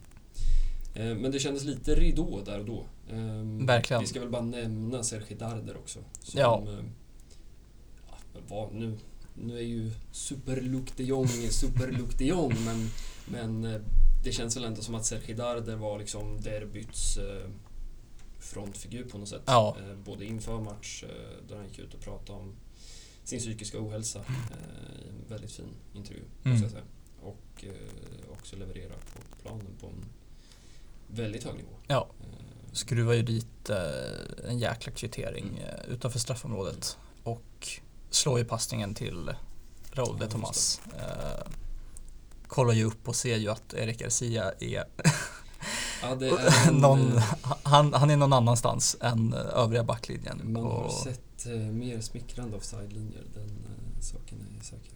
[0.93, 2.85] Eh, men det kändes lite ridå där och då.
[3.09, 4.01] Eh, Verkligen.
[4.01, 5.99] Vi ska väl bara nämna Sergi Darder också.
[6.19, 6.67] Som, Ja.
[8.47, 8.97] vad, nu,
[9.33, 12.89] nu är ju Super Luke de Jong Super Luke de Jong men,
[13.27, 13.81] men
[14.27, 17.49] det känns väl ändå som att Sergi Darder var liksom derbyts eh,
[18.39, 19.41] frontfigur på något sätt.
[19.45, 19.77] Ja.
[19.79, 22.53] Eh, både inför match, eh, där han gick ut och pratade om
[23.23, 26.51] sin psykiska ohälsa i en väldigt fin intervju, Mm.
[26.51, 26.83] måste jag säga.
[27.21, 27.65] Och
[28.31, 30.05] också leverera på planen på en
[31.07, 31.69] väldigt hög nivå.
[31.87, 32.07] Ja.
[32.71, 33.69] Skruvar ju dit
[34.47, 35.91] en jäkla kvittering Mm.
[35.91, 37.67] utanför straffområdet och
[38.09, 39.29] slår ju passningen till
[39.91, 40.81] Raúl Ja, de Tomas.
[40.97, 41.47] Eh,
[42.57, 44.83] kollar ju upp och ser ju att Erik Garcia är
[46.01, 47.23] ja, är en, någon, eh,
[47.63, 50.41] han, han är någon annanstans än eh, övriga backlinjen.
[50.43, 53.49] Man har och, sett eh, mer smickrande offside-linjer, den
[54.01, 54.93] saken är säker.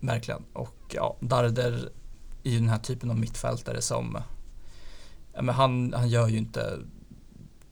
[0.00, 0.44] Verkligen.
[0.52, 1.90] Och ja, Darder
[2.42, 4.18] är ju den här typen av mittfältare som
[5.32, 6.78] ja, men han, han gör ju inte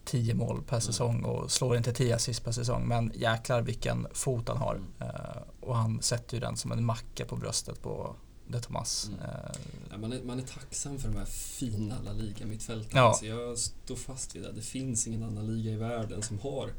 [0.04, 4.48] 10 mål per säsong och slår inte 10 assist per säsong men jäklar vilken fot
[4.48, 4.74] han har.
[4.74, 4.86] Mm.
[5.00, 8.16] Eh, och han sätter ju den som en macka på bröstet på
[8.48, 9.08] De Tomas.
[9.08, 9.20] Mm.
[9.20, 9.56] Eh,
[9.90, 13.00] Ja, man, är, man är tacksam för de här fina La Liga-mittfältarna.
[13.00, 13.08] Ja.
[13.08, 14.52] Alltså jag står fast vid det.
[14.52, 16.70] Det finns ingen annan liga i världen som har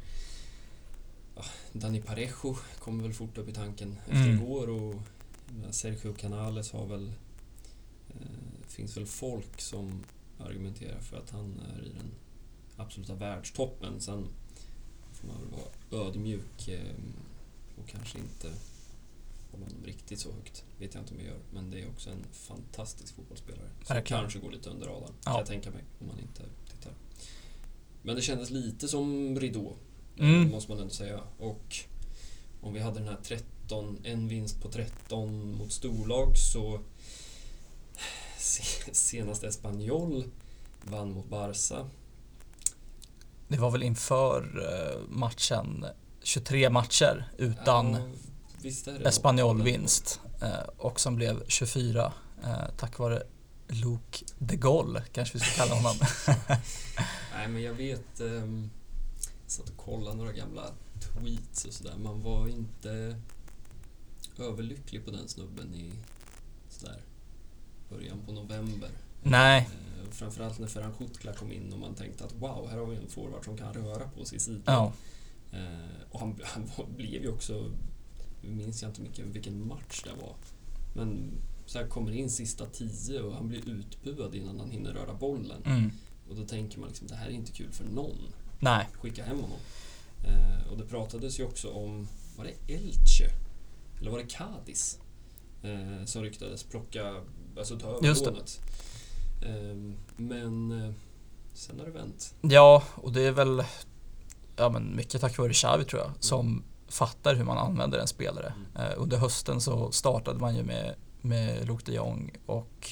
[1.36, 4.36] ja, Dani Parejo kommer väl fort upp i tanken efter Mm.
[4.42, 4.94] igår och
[5.70, 7.12] Sergio Canales har väl
[8.08, 10.04] eh, finns väl folk som
[10.38, 12.10] argumenterar för att han är i den
[12.76, 14.00] absoluta världstoppen.
[14.00, 14.26] Sen
[15.12, 16.94] får man väl vara ödmjuk eh,
[17.78, 18.48] och kanske inte
[19.50, 20.64] hålla honom riktigt så högt.
[20.78, 21.38] vet jag inte om jag gör.
[21.52, 23.68] Men det är också en fantastisk fotbollsspelare.
[23.86, 24.20] Som Verkligen.
[24.22, 25.30] kanske går lite under radarn, Ja.
[25.30, 26.92] kan jag tänka mig, om man inte tittar.
[28.02, 29.76] Men det kändes lite som ridå,
[30.16, 30.50] eh, Mm.
[30.50, 31.20] måste man ändå säga.
[31.38, 31.76] Och
[32.60, 36.80] om vi hade den här 13, en vinst på 13 mot storlag så
[38.92, 40.24] senast Espanyol
[40.82, 41.86] vann mot Barca.
[43.48, 44.42] Det var väl inför
[44.72, 45.84] eh, matchen
[46.22, 48.08] 23 matcher utan ja,
[49.04, 52.12] Espanyol-vinst eh, och som blev 24
[52.76, 53.22] tack vare
[53.68, 55.96] Luke de Gaulle kanske vi ska kalla honom.
[57.34, 58.70] Nej men jag vet, um,
[59.42, 60.62] jag satt och kollade några gamla
[61.00, 61.94] tweets och sådär.
[61.98, 63.20] Man var inte
[64.38, 65.92] överlycklig på den snubben i
[66.68, 67.00] sådär
[67.88, 68.90] början på november.
[69.22, 69.58] Nej.
[69.58, 72.96] Eh, framförallt när Ferran Schutkla kom in och man tänkte att wow, här har vi
[72.96, 74.62] en forward som kan röra på sig i sidled.
[74.66, 74.92] Ja.
[75.52, 76.64] Eh, och han, han
[76.96, 77.70] blev ju också,
[78.40, 80.34] minns jag inte mycket vilken match det var,
[80.94, 81.30] men
[81.66, 85.62] så här kommer in sista tio och han blir utbuad innan han hinner röra bollen.
[85.64, 85.90] Mm.
[86.28, 88.32] Och då tänker man liksom, det här är inte kul för någon.
[88.60, 88.88] Nej.
[88.92, 89.58] Skicka hem honom.
[90.24, 93.30] Eh, och det pratades ju också om, var det Elche?
[94.00, 94.98] Eller var det Cadiz?
[95.62, 97.22] Eh, som ryktades plocka,
[97.58, 98.60] alltså ta över lånet.
[99.42, 100.94] Eh, men
[101.54, 102.34] sen har det vänt.
[102.40, 103.64] Ja, och det är väl
[104.56, 106.62] ja, men mycket tack vare Xavi tror jag, som mm.
[106.88, 108.52] Fattar hur man använder en spelare.
[108.76, 108.90] Mm.
[108.90, 112.90] Eh, under hösten så startade man ju med, med Luke de Jong och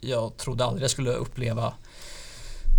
[0.00, 1.74] jag trodde aldrig jag skulle uppleva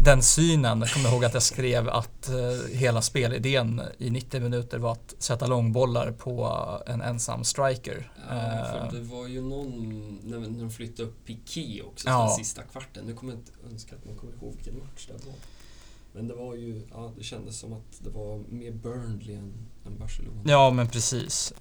[0.05, 0.79] den synen.
[0.79, 5.15] Jag kommer ihåg att jag skrev att uh, hela spelidén i 90 minuter var att
[5.19, 8.11] sätta långbollar på en ensam striker.
[8.29, 12.35] Ja, för uh, det var ju någon, när, de flyttade upp Piqué också, ja.
[12.37, 13.05] sista kvarten.
[13.05, 15.35] Nu kommer jag inte önska att man kommer ihåg vilken match det var.
[16.13, 19.53] Men det var ju, ja det kändes som att det var mer Burnley än,
[19.85, 20.41] än Barcelona.
[20.45, 21.53] Ja men precis.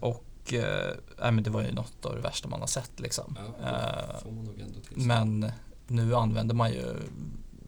[0.00, 3.38] och äh, men det var ju något av det värsta man har sett liksom.
[3.62, 4.20] Ja,
[4.88, 5.50] till Men
[5.86, 6.84] nu använder man ju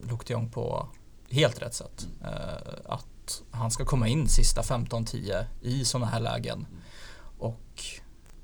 [0.03, 0.89] Luke de på
[1.31, 2.09] helt rätt sätt.
[2.21, 2.33] Mm.
[2.85, 6.59] att han ska komma in sista 15-10 i sådana här lägen.
[6.59, 6.83] Mm.
[7.39, 7.85] Och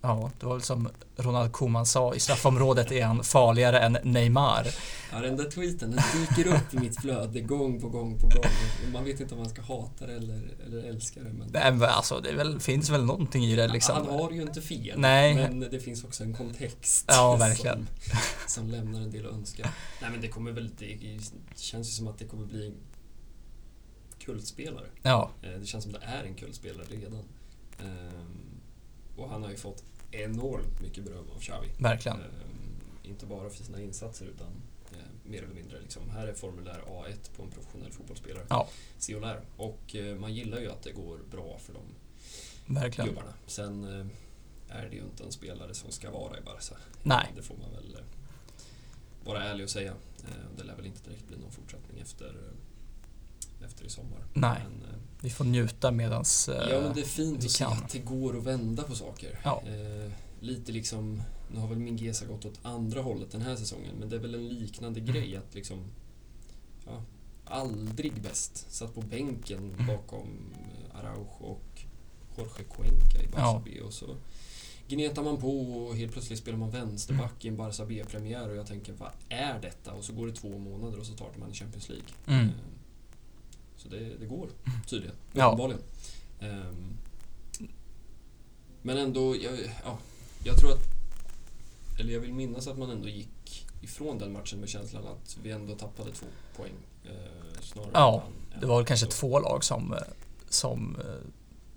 [0.03, 4.67] ja, det var väl som Ronald Koeman sa, i straffområdet är han farligare än Neymar.
[5.13, 8.45] Ja, den där tweeten den dyker upp i mitt flöde gång på gång på gång.
[8.93, 11.33] Man vet inte om man ska hata det eller, eller älska det.
[11.33, 11.49] Men...
[11.53, 13.95] Nej, men alltså det väl, finns väl någonting i det liksom.
[13.97, 14.99] Han har ju inte fel.
[15.01, 15.35] Nej.
[15.35, 17.05] Men det finns också en kontext.
[17.09, 17.89] Ja, verkligen.
[18.01, 19.71] Som, som lämnar en del att önska.
[20.01, 20.99] Nej, men det kommer väl, det
[21.57, 22.75] känns ju som att det kommer bli en
[24.19, 24.87] kultspelare.
[25.03, 25.31] Ja.
[25.43, 27.25] Eh, det känns som att det är en kultspelare redan.
[27.81, 28.61] Ehm,
[29.17, 31.69] och han har ju fått enormt mycket beröm av Xavi.
[31.79, 32.19] Verkligen.
[32.21, 32.27] Eh,
[33.11, 34.47] inte bara för sina insatser utan
[34.93, 35.81] eh, mer eller mindre.
[35.81, 36.11] Liksom.
[36.11, 38.47] Här är formulär A1 på en professionell fotbollsspelare.
[38.51, 38.69] Ja.
[38.99, 39.41] Se och lär.
[39.57, 41.83] Och eh, man gillar ju att det går bra för de
[42.75, 43.09] Verkligen.
[43.11, 43.33] gubbarna.
[43.47, 44.07] Sen eh,
[44.79, 46.77] är det ju inte en spelare som ska vara i Barca.
[47.03, 47.33] Nej.
[47.37, 48.05] Det får man väl eh,
[49.25, 49.93] vara ärlig och säga.
[50.25, 52.53] Eh, det lär väl inte direkt bli någon fortsättning efter
[53.65, 54.25] efter i sommar.
[54.35, 57.89] Nej, men, vi får njuta medans eh, Ja, men det är fint att se att
[57.89, 59.41] det går att vända på saker.
[59.45, 59.62] Ja.
[59.66, 63.95] Eh, lite liksom, nu har väl min Gesa gått åt andra hållet den här säsongen,
[63.99, 65.12] men det är väl en liknande mm.
[65.12, 65.79] grej att liksom,
[66.87, 67.03] ja,
[67.45, 68.66] aldrig bäst.
[68.70, 69.87] Satt på bänken mm.
[69.87, 71.83] bakom eh, Araujo och
[72.39, 73.85] Jorge Cuenca i Barça ja.
[73.85, 74.16] och så
[74.89, 78.66] gnetar man på och helt plötsligt spelar man vänsterback i en Barça B-premiär och jag
[78.66, 79.93] tänker vad är detta?
[79.93, 82.07] Och så går det två månader och så startar man i Champions League.
[82.27, 82.49] Mm.
[83.83, 84.49] Så det, det går
[84.87, 85.83] tydligen, uppenbarligen.
[86.39, 86.47] Ja.
[86.49, 86.99] Um,
[88.83, 89.99] men ändå, jag, ja,
[90.45, 90.83] jag tror att...
[92.01, 95.51] Eller jag vill minnas att man ändå gick ifrån den matchen med känslan att vi
[95.51, 96.26] ändå tappade två
[96.57, 96.72] poäng.
[97.05, 98.22] Eh, snarare ja,
[98.55, 99.12] än, det var väl kanske så.
[99.12, 99.95] två lag som,
[100.49, 101.30] som eh,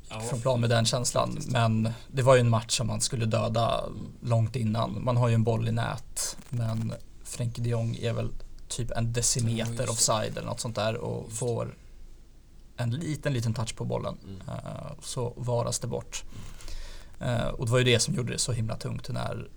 [0.09, 1.39] ja, från plan med den känslan.
[1.47, 4.07] Men det var ju en match som man skulle döda mm.
[4.21, 5.03] långt innan.
[5.03, 6.93] Man har ju en boll i nät, men
[7.23, 8.29] Frenkie de Jong är väl
[8.67, 11.75] typ en decimeter ja, offside eller något sånt där och får
[12.77, 14.17] en liten, liten touch på bollen.
[14.47, 16.23] Uh, så varas det bort.
[17.21, 19.49] Uh, och det var ju det som gjorde det så himla tungt när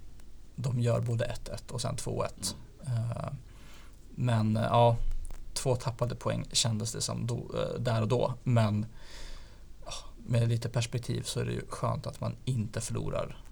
[0.56, 2.54] de gör både 1-1 och sen 2-1.
[2.86, 2.98] Mm.
[2.98, 3.32] Uh,
[4.10, 4.96] men ja,
[5.54, 7.46] två tappade poäng kändes det som då,
[7.78, 8.34] där och då.
[8.42, 8.86] Men
[10.26, 13.44] med lite perspektiv så är det ju skönt att man inte förlorar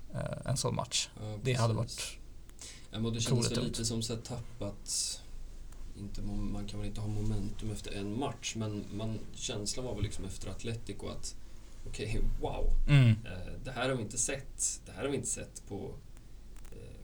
[0.45, 1.09] en sån match.
[1.21, 2.19] Ja, det hade varit
[2.91, 5.21] ja, men Det känns lite som så tappat
[5.99, 10.03] inte, man kan väl inte ha momentum efter en match, men man, känslan var väl
[10.03, 11.37] liksom efter Atletico att
[11.87, 12.71] okej, okay, wow.
[12.89, 13.11] Mm.
[13.11, 14.81] Eh, det här har vi inte sett.
[14.87, 15.95] Det här har vi inte sett på,
[16.73, 16.97] eh,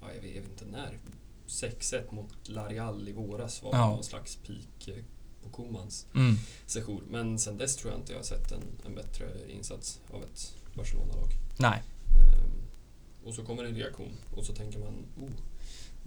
[0.00, 0.98] ja, jag, vet, jag vet inte när.
[1.46, 3.90] 6-1 mot Larial i våras var ja.
[3.90, 5.04] någon slags peak eh,
[5.42, 6.36] på Komans mm.
[6.66, 7.02] session.
[7.10, 10.54] Men sen dess tror jag inte jag har sett en, en bättre insats av ett
[10.74, 11.28] Barcelona-lag.
[11.58, 11.82] Nej.
[12.16, 12.50] Eh,
[13.24, 15.30] och så kommer en reaktion och så tänker man, oh,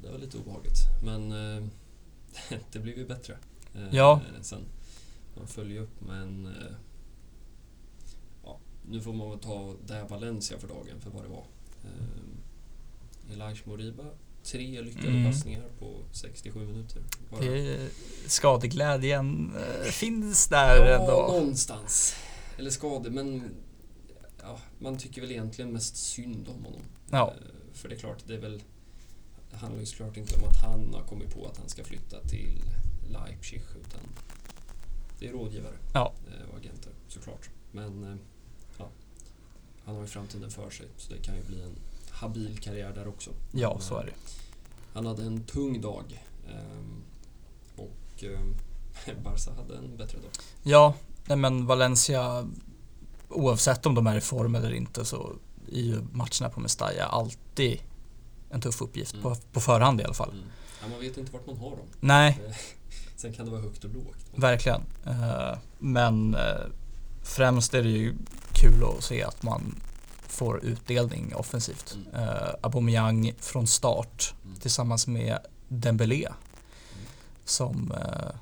[0.02, 0.78] det var lite obehagligt.
[1.04, 1.64] Men eh,
[2.72, 3.38] det blev ju bättre.
[3.76, 4.22] Eh, ja.
[4.42, 4.66] Sen.
[5.38, 6.76] Man följer upp men eh,
[8.44, 8.60] ja,
[8.90, 11.46] nu får man väl ta det Valencia för dagen för vad det var.
[11.84, 14.04] Eh, Elijah Moriba
[14.44, 15.26] tre lyckade Mm.
[15.32, 17.02] passningar på 67 minuter.
[17.32, 17.42] Bara.
[17.42, 17.90] Det är,
[18.28, 19.54] skadeglädjen
[19.84, 21.12] finns där ja, ändå.
[21.12, 22.16] någonstans.
[22.58, 23.52] Eller skador, men
[24.42, 26.82] ja, man tycker väl egentligen mest synd om honom.
[27.12, 27.34] Ja.
[27.74, 28.62] För det är klart, det är väl
[29.54, 32.20] det handlar ju såklart inte om att han har kommit på att han ska flytta
[32.22, 32.64] till
[33.10, 34.00] Leipzig utan
[35.20, 36.14] det är rådgivare Ja.
[36.28, 37.50] eh, och agenter såklart.
[37.72, 38.16] Men eh,
[38.78, 38.90] ja,
[39.86, 41.76] han har ju framtiden för sig så det kan ju bli en
[42.10, 43.32] habil karriär där också.
[43.52, 44.14] Ja, så eh, är det.
[44.94, 46.24] Han hade en tung dag
[47.76, 48.40] och eh,
[49.24, 50.32] Barca hade en bättre dag.
[50.64, 50.94] Ja,
[51.36, 52.50] men Valencia,
[53.30, 55.34] oavsett om de är i form eller inte så
[55.72, 57.80] är ju matcherna på Mestalla alltid
[58.54, 59.24] en tuff uppgift, Mm.
[59.24, 60.32] på, på förhand i alla fall.
[60.32, 60.44] Mm.
[60.82, 61.80] Ja, man vet inte vart man har dem.
[62.00, 62.40] Nej,
[63.16, 64.18] Sen kan det vara högt och lågt.
[64.36, 64.82] verkligen.
[65.06, 66.42] Eh, Men eh,
[67.24, 68.16] främst är det ju
[68.54, 69.76] kul att se att man
[70.28, 71.96] får utdelning offensivt.
[72.14, 72.28] Mm.
[72.30, 74.56] Eh, Aubameyang från start Mm.
[74.60, 75.38] tillsammans med
[75.68, 76.28] Dembélé
[77.46, 78.36] som eh,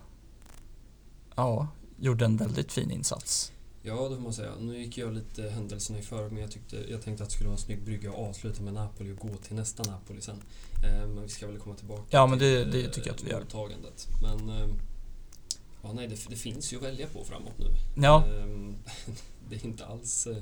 [1.35, 1.67] ja,
[1.99, 3.51] gjorde en väldigt fin insats.
[3.83, 4.55] Ja, det får man säga.
[4.59, 7.47] Nu gick jag lite händelserna i förväg men jag, tyckte, jag tänkte att det skulle
[7.49, 10.41] vara en snygg brygga att avsluta med Napoli och gå till nästa Napoli sen.
[10.85, 13.15] Eh, men vi ska väl komma tillbaka Ja, men till det- det eh, tycker jag
[13.15, 13.39] att vi gör.
[13.39, 14.07] mottagandet.
[14.21, 14.67] Men eh,
[15.83, 17.65] ja, nej, det, det finns ju att välja på framåt nu.
[18.03, 18.45] Ja, Eh,
[19.49, 20.37] det är inte alls eh,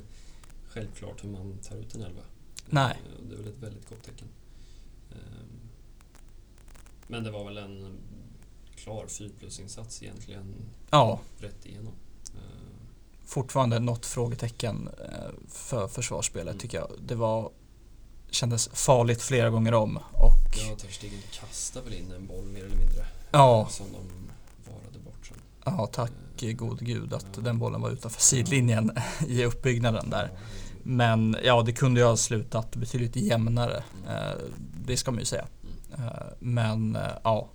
[0.67, 2.21] självklart hur man tar ut en elva.
[2.69, 2.97] Nej.
[3.05, 4.27] Eh, Det är väl ett väldigt gott tecken.
[5.11, 5.17] Eh,
[7.07, 7.97] Men det var väl en
[8.75, 10.53] klar 4 plus-insats egentligen
[10.89, 11.93] ja, rätt igenom.
[13.29, 16.59] Eh, fortfarande något frågetecken eh, för försvarsspelet Mm.
[16.59, 16.89] tycker jag.
[17.07, 17.51] Det var
[18.31, 22.59] kändes farligt flera gånger om och Ja, Ter Stegen kastade väl in en boll mer
[22.65, 23.05] eller mindre.
[23.31, 23.99] ja, Som de
[24.71, 25.37] varade bort sen.
[25.65, 26.11] ja tack
[26.55, 27.41] gode gud att Ja.
[27.41, 28.91] den bollen var utanför sidlinjen
[29.27, 30.31] i uppbyggnaden där.
[30.83, 33.83] Men ja, det kunde ju ha slutat betydligt jämnare.
[34.03, 34.15] Mm.
[34.27, 34.33] Eh,
[34.85, 35.45] det ska man ju säga.
[35.93, 36.05] Mm.
[36.07, 37.49] Eh, men eh, ja,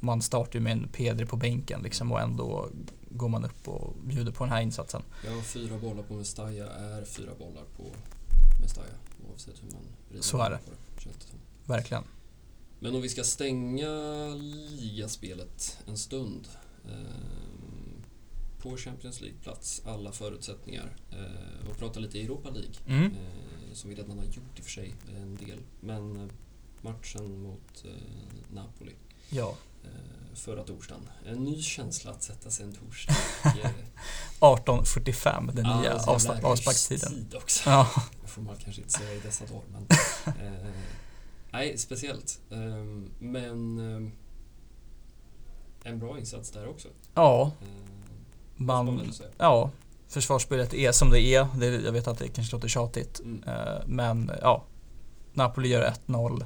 [0.00, 2.68] man startar ju med en Pedri på bänken liksom och ändå
[3.10, 5.02] går man upp och bjuder på den här insatsen.
[5.24, 7.84] Ja, fyra bollar på Mestalla är fyra bollar på
[8.60, 8.88] Mestalla.
[9.30, 11.02] Oavsett hur man vrider Så är vänder på det.
[11.02, 11.38] Känns det som.
[11.64, 12.04] Verkligen.
[12.78, 13.88] Men om vi ska stänga
[14.70, 16.48] ligaspelet en stund.
[16.84, 17.40] Eh,
[18.58, 20.96] på Champions League-plats, alla förutsättningar.
[21.10, 22.74] Eh, och prata lite Europa League.
[22.86, 23.04] Mm.
[23.04, 25.58] Eh, som vi redan har gjort i och för sig, en del.
[25.80, 26.28] Men eh,
[26.80, 28.92] matchen mot eh, Napoli
[29.30, 29.56] Ja,
[30.34, 31.02] förra torsdagen.
[31.26, 33.14] En ny känsla att sätta sig en torsdag.
[33.62, 33.70] Eh,
[34.40, 37.28] 18.45 den ja, nya avspa- avsparkstiden.
[37.36, 37.70] också.
[37.70, 37.88] Ja,
[38.22, 39.62] Det får man kanske inte säga i dessa dagar.
[39.72, 39.86] Men,
[40.46, 40.70] eh,
[41.50, 42.40] nej, speciellt.
[42.50, 42.58] Eh,
[43.18, 43.78] men
[45.84, 46.88] eh, en bra insats där också.
[47.14, 47.66] ja, Eh,
[48.56, 49.70] får man ja,
[50.08, 51.48] försvarsspelet är som det är.
[51.58, 53.20] Det, jag vet att det kanske låter tjatigt.
[53.20, 53.42] Mm.
[53.48, 54.64] Eh, men ja,
[55.32, 56.44] Napoli gör 1-0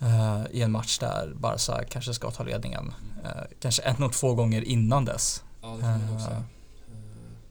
[0.00, 2.94] eh, i en match där Barca kanske ska ta ledningen.
[3.24, 3.30] Eh,
[3.60, 5.42] kanske en och två gånger innan dess.
[5.62, 6.36] Ja, det får man säga.
[6.36, 6.42] Eh,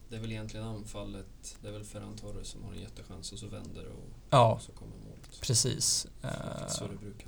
[0.10, 1.26] Det är väl egentligen anfallet.
[1.62, 4.62] Det är väl Ferran Torres som har en jättechans och så vänder och, Ja, och
[4.62, 5.42] så kommer målet.
[5.42, 6.08] precis.
[6.68, 7.28] Så det brukar.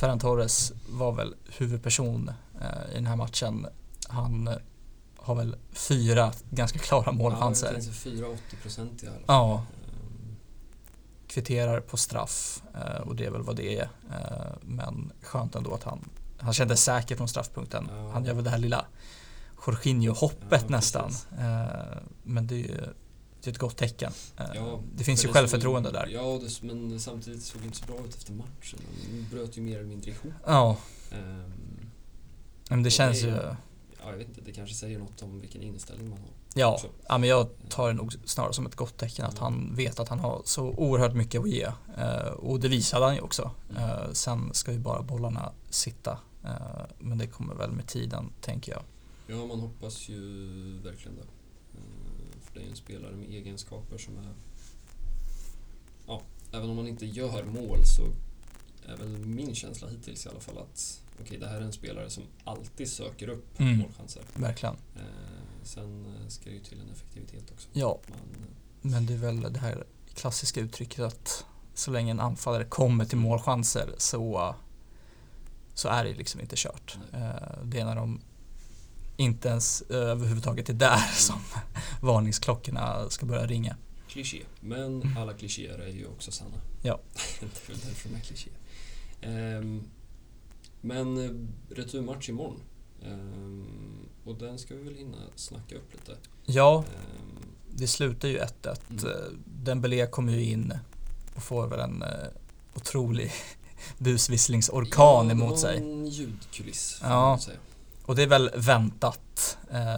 [0.00, 2.30] Ferran Torres var väl huvudperson
[2.92, 3.66] i den här matchen.
[4.08, 4.50] Han
[5.16, 7.66] har väl fyra ganska klara målchanser.
[7.74, 9.24] Ja, finns 4-80 procent i alla fall.
[9.26, 9.64] Ja,
[11.34, 13.88] kvitterar på straff eh, och det är väl vad det är.
[14.10, 16.08] Eh, men skönt ändå att han,
[16.38, 17.88] han kände säker från straffpunkten.
[17.90, 18.10] Ja.
[18.10, 18.84] Han gör väl det här lilla
[19.66, 21.10] Jorginho-hoppet Ja, nästan.
[21.38, 22.80] Eh, men det är ju
[23.40, 24.12] det är ett gott tecken.
[24.36, 26.06] Ja, det finns ju det självförtroende såg, där.
[26.06, 28.78] Ja, det, men samtidigt såg det inte så bra ut efter matchen.
[29.10, 30.32] De bröt ju mer eller mindre ihop.
[30.46, 30.76] Ja,
[31.14, 31.90] Ehm,
[32.68, 33.34] men det känns det ju...
[33.34, 36.28] ja, jag vet inte, det kanske säger något om vilken inställning man har.
[36.56, 40.00] Ja, ja, men jag tar det nog snarare som ett gott tecken att han vet
[40.00, 41.62] att han har så oerhört mycket att ge.
[41.98, 43.50] Eh, och det visade han ju också.
[43.70, 43.82] Mm.
[43.82, 46.18] Eh, sen ska ju bara bollarna sitta.
[46.44, 46.50] Eh,
[46.98, 48.82] men det kommer väl med tiden, tänker jag.
[49.26, 50.18] Ja, man hoppas ju
[50.84, 51.26] verkligen det.
[52.44, 54.28] För det är ju en spelare med egenskaper som är...
[56.06, 58.02] Ja, även om man inte gör mål så
[58.92, 62.10] är väl min känsla hittills i alla fall att okej, det här är en spelare
[62.10, 63.78] som alltid söker upp Mm.
[63.78, 64.22] målchanser.
[64.34, 64.74] Verkligen.
[64.96, 65.04] Ehm,
[65.64, 67.68] sen eh, ska det ju till en effektivitet också.
[67.72, 68.18] Ja, Man,
[68.92, 69.84] men det är väl det här
[70.14, 71.44] klassiska uttrycket att
[71.74, 74.54] så länge en anfallare kommer till målchanser så,
[75.74, 76.98] så är det liksom inte kört.
[77.12, 77.22] Nej.
[77.22, 78.20] Eh, det är när de
[79.16, 81.40] inte ens eh, överhuvudtaget är där som
[82.02, 83.76] varningsklockorna ska börja ringa.
[84.08, 84.42] kliché.
[84.60, 85.16] Men Mm.
[85.16, 86.56] alla klichéer är ju också sanna.
[86.82, 87.00] Ja.
[87.40, 88.56] det är väl därför de är klichéer.
[89.20, 89.82] Ehm,
[90.80, 91.30] men eh,
[91.76, 92.60] returmatch imorgon.
[93.02, 93.66] Ehm,
[94.24, 96.16] och den ska vi väl hinna snacka upp lite.
[96.44, 98.80] Ja, Ehm, det slutar ju 1-1.
[98.90, 99.04] Mm.
[99.06, 99.12] Eh,
[99.46, 100.72] Dembélé kommer ju in
[101.36, 102.08] och får väl en eh,
[102.74, 103.32] otrolig
[103.98, 105.78] busvisslingsorkan ja, emot sig.
[105.78, 106.98] en ljudkuliss.
[107.02, 107.38] Ja.
[108.06, 109.94] Och det är väl väntat, eh,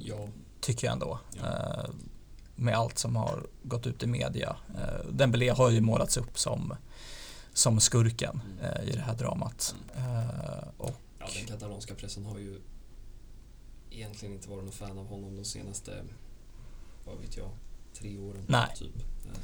[0.00, 0.28] Ja,
[0.60, 1.18] tycker jag ändå.
[1.36, 1.46] Ja.
[1.46, 1.90] Eh,
[2.56, 4.56] med allt som har gått ut i media.
[4.74, 6.74] Eh, Dembélé har ju målats upp som,
[7.52, 8.88] som skurken Mm.
[8.88, 9.74] i det här dramat.
[9.96, 12.60] Eh, och ja, den katalanska pressen har ju
[13.90, 16.04] egentligen inte varit någon fan av honom de senaste,
[17.06, 17.50] vad vet jag,
[17.94, 18.44] tre åren.
[18.48, 18.68] Nej.
[18.76, 18.96] Typ.
[18.98, 19.40] Eh,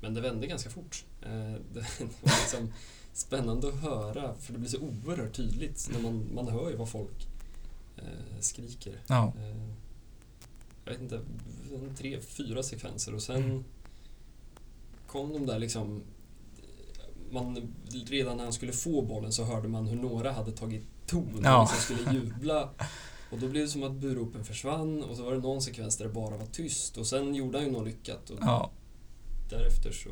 [0.00, 1.04] Men det vände ganska fort.
[1.22, 1.28] Eh,
[1.72, 2.72] Det var liksom
[3.12, 6.88] spännande att höra, för det blir så oerhört tydligt när man, man hör ju vad
[6.90, 7.26] folk
[7.96, 9.00] eh, skriker.
[9.06, 9.32] ja,
[10.84, 11.20] Jag vet inte,
[11.98, 13.64] tre, fyra sekvenser och sen Mm.
[15.06, 16.02] kom de där liksom
[17.32, 17.74] man,
[18.06, 21.62] redan när han skulle få bollen så hörde man hur några hade tagit ton Ja.
[21.62, 22.68] och liksom skulle jubla.
[23.30, 26.04] Och då blev det som att buropen försvann och så var det någon sekvens där
[26.04, 28.70] det bara var tyst och sen gjorde han ju något lyckat och ja.
[29.50, 30.08] därefter så...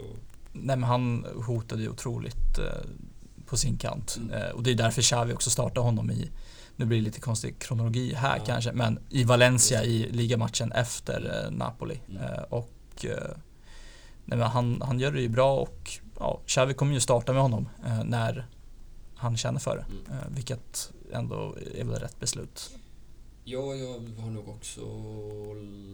[0.52, 2.88] Nej men han hotade ju otroligt eh,
[3.46, 4.16] på sin kant.
[4.20, 4.30] Mm.
[4.42, 6.30] Eh, och det är därför Xavi också startade honom i,
[6.76, 8.44] nu blir det lite konstig kronologi här Ja.
[8.46, 12.00] kanske, men i Valencia i ligamatchen efter eh, Napoli.
[12.08, 12.22] Mm.
[12.22, 13.36] Eh, och eh,
[14.24, 17.42] nej, men han, han gör det ju bra och ja, Xavi kommer ju starta med
[17.42, 18.46] honom eh, när
[19.14, 19.84] han känner för det.
[20.12, 20.18] Mm.
[20.20, 22.70] Eh, vilket ändå är väl rätt beslut.
[23.44, 24.80] Ja, jag har nog också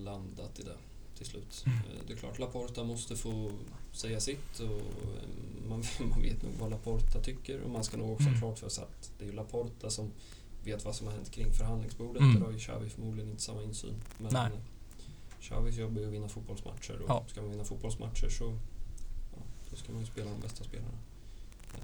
[0.04, 0.76] landat i det
[1.16, 1.62] till slut.
[1.66, 1.78] Mm.
[1.78, 3.50] Eh, Det är klart, Laporta måste få
[3.92, 8.12] säga sitt och eh, man, man vet nog vad Laporta tycker och man ska nog
[8.12, 8.40] också ha Mm.
[8.40, 10.10] klart för sig att det är ju Laporta som
[10.64, 12.22] vet vad som har hänt kring förhandlingsbordet.
[12.22, 12.34] Mm.
[12.34, 13.94] Där har ju Xavi förmodligen inte samma insyn.
[14.18, 14.46] Men Nej.
[14.52, 14.58] eh,
[15.40, 17.24] Xavis jobb är att vinna fotbollsmatcher och Ja.
[17.28, 18.58] ska man vinna fotbollsmatcher så
[19.74, 20.98] då ska man ju spela de bästa spelarna.
[21.74, 21.80] Eh,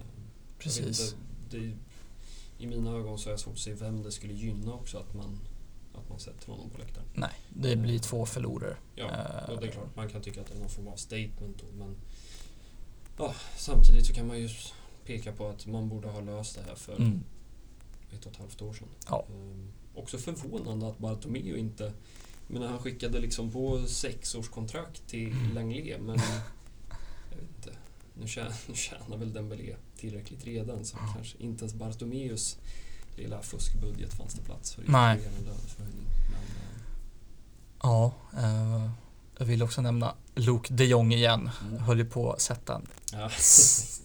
[0.58, 1.00] Precis.
[1.00, 1.16] inte,
[1.56, 1.76] det,
[2.58, 5.14] I mina ögon så är jag svårt att se vem det skulle gynna också att
[5.14, 5.38] man,
[5.94, 7.06] att man sätter honom på läktaren.
[7.14, 8.76] Nej, det blir två förlorare.
[8.94, 10.96] Ja, Eh, och det är klart man kan tycka att det är någon form av
[10.96, 11.96] statement då, men
[13.18, 14.48] ja, samtidigt så kan man ju
[15.04, 17.20] peka på att man borde ha löst det här för Mm.
[18.12, 18.88] ett och ett halvt år sedan.
[19.08, 19.26] Ja.
[19.30, 21.92] Ehm, också förvånande att Bartomeu inte
[22.46, 25.50] men han skickade liksom på sexårskontrakt till Mm.
[25.54, 26.18] Langley men.
[28.20, 31.12] Nu tjänar, nu tjänar väl Dembélé tillräckligt redan så Ja.
[31.14, 32.56] kanske inte ens Bartomeus
[33.16, 35.18] lilla fuskbudget fanns det plats för Nej.
[35.46, 36.06] löneförhöjning.
[36.06, 36.36] Eh,
[37.82, 38.90] Ja, eh,
[39.38, 41.50] jag vill också nämna Luke de Jong igen.
[41.68, 41.78] Mm.
[41.82, 43.30] Höll ju på att sätta en, ja.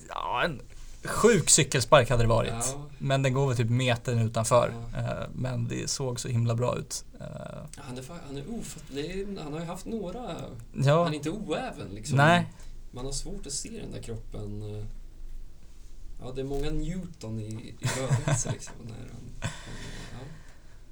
[0.10, 0.62] ja, en
[1.04, 2.52] sjuk cykelspark hade det varit.
[2.52, 2.88] Ja.
[2.98, 4.74] Men den går väl typ metern utanför.
[4.94, 5.00] Ja.
[5.00, 7.06] Eh, men det såg så himla bra ut.
[7.20, 7.26] Eh,
[7.78, 10.36] Han är, han är ofatt, är, han har ju haft några,
[10.74, 12.18] ja, han är inte oäven liksom.
[12.18, 12.46] nej,
[12.96, 14.76] Man har svårt att se den där kroppen.
[14.76, 14.86] eh,
[16.22, 17.46] Ja, det är många Newton i,
[17.80, 18.76] i rörelse liksom.
[18.84, 19.52] När han, han,
[20.12, 20.28] ja.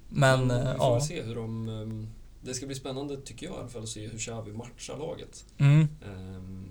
[0.10, 1.01] men vi eh, får ja.
[1.01, 1.70] se hur de...
[1.70, 2.10] ehm,
[2.41, 5.45] Det ska bli spännande tycker jag i alla fall att se hur Xavi matchar laget.
[5.58, 6.70] Mm, Um,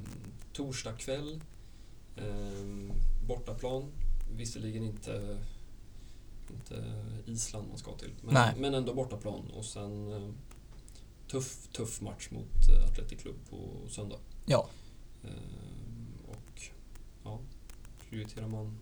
[0.52, 1.40] torsdag kväll.
[2.16, 2.92] ehm,
[3.26, 3.84] bortaplan.
[4.36, 5.38] Visserligen inte,
[6.50, 6.94] inte
[7.26, 8.10] Island man ska till.
[8.22, 8.52] Men, Nej.
[8.58, 9.50] men ändå bortaplan.
[9.54, 10.30] Och sen eh,
[11.30, 14.18] tuff, tuff match mot Athletic Club på söndag.
[14.46, 14.81] ja, Ehm,
[16.28, 16.62] och
[17.24, 17.38] ja,
[18.10, 18.78] prioriterar man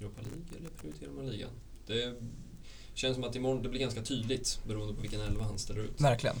[0.00, 1.50] Europa League eller prioriterar man ligan?
[1.86, 2.14] Det
[2.94, 6.00] känns som att imorgon det blir ganska tydligt beroende på vilken elva han ställer ut.
[6.00, 6.36] verkligen.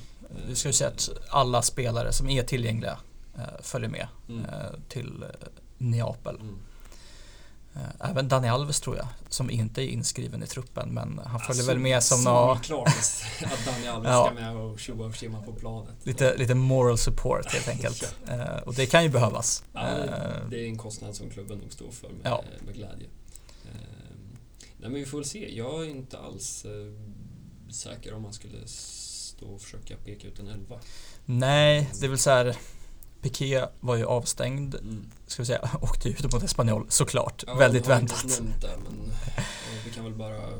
[0.48, 2.98] Vi ska ju se att alla spelare som är tillgängliga
[3.36, 4.44] eh, följer med Mm.
[4.44, 4.50] eh,
[4.88, 5.28] till eh,
[5.78, 6.36] Neapel.
[6.36, 6.56] Mm.
[7.76, 11.48] Eh, Även Dani Alves tror jag, som inte är inskriven i truppen men han följer
[11.48, 12.88] Alltså, väl med som någon Solklart
[13.44, 14.24] att Daniel Alves Ja.
[14.26, 15.94] ska med och tjoa och tjimma på planet.
[16.02, 18.14] lite, lite moral support helt enkelt.
[18.28, 19.64] Eh, och det kan ju behövas.
[19.72, 22.44] Ja, Eh, det är en kostnad som klubben nog står för med, Ja.
[22.66, 23.06] med glädje.
[23.64, 25.56] Ehm, nej, men vi får väl se.
[25.56, 30.48] Jag är inte alls eh, säker om man skulle stå och försöka peka ut en
[30.48, 30.80] elva.
[31.24, 32.56] nej, det är väl så här.
[33.24, 35.10] Piqué var ju avstängd, Mm.
[35.26, 37.44] ska vi säga, åkte ut mot Espanyol såklart.
[37.46, 38.60] Ja, Väldigt har inte väntat.
[38.60, 39.44] det, men eh,
[39.84, 40.36] vi kan väl bara...
[40.36, 40.58] ja,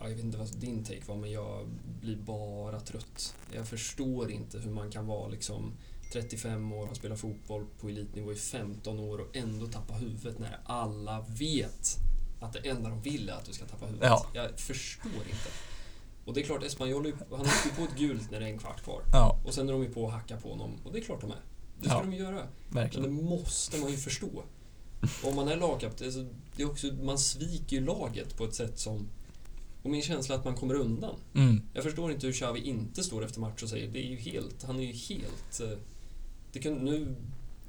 [0.00, 1.68] Jag vet inte vad din take var, men jag
[2.00, 3.34] blir bara trött.
[3.54, 5.72] Jag förstår inte hur man kan vara liksom
[6.12, 10.58] 35 år och spela fotboll på elitnivå i 15 år och ändå tappa huvudet när
[10.64, 11.96] alla vet
[12.40, 14.08] att det enda de vill är att du ska tappa huvudet.
[14.10, 14.26] Ja.
[14.34, 15.48] Jag förstår inte.
[16.24, 18.82] Och det är klart, Espanyol, han åker på ett gult när det är en kvart
[18.82, 19.02] kvar.
[19.12, 20.76] Ja, Och sen är de ju på att hacka på honom.
[20.84, 21.40] Och det är klart de är.
[21.84, 22.04] Det ska Ja.
[22.10, 22.46] de göra.
[22.68, 23.16] Men verkligen.
[23.16, 24.42] det måste man ju förstå.
[25.24, 26.26] Om man är lagkapten, så
[26.56, 29.08] det är också, man sviker ju laget på ett sätt som...
[29.82, 31.14] Och min känsla är att man kommer undan.
[31.34, 34.16] Mm, Jag förstår inte hur Xavi inte står efter match och säger det är ju
[34.16, 35.60] helt, han är ju helt...
[35.60, 35.78] eh,
[36.52, 37.14] Det kunde, nu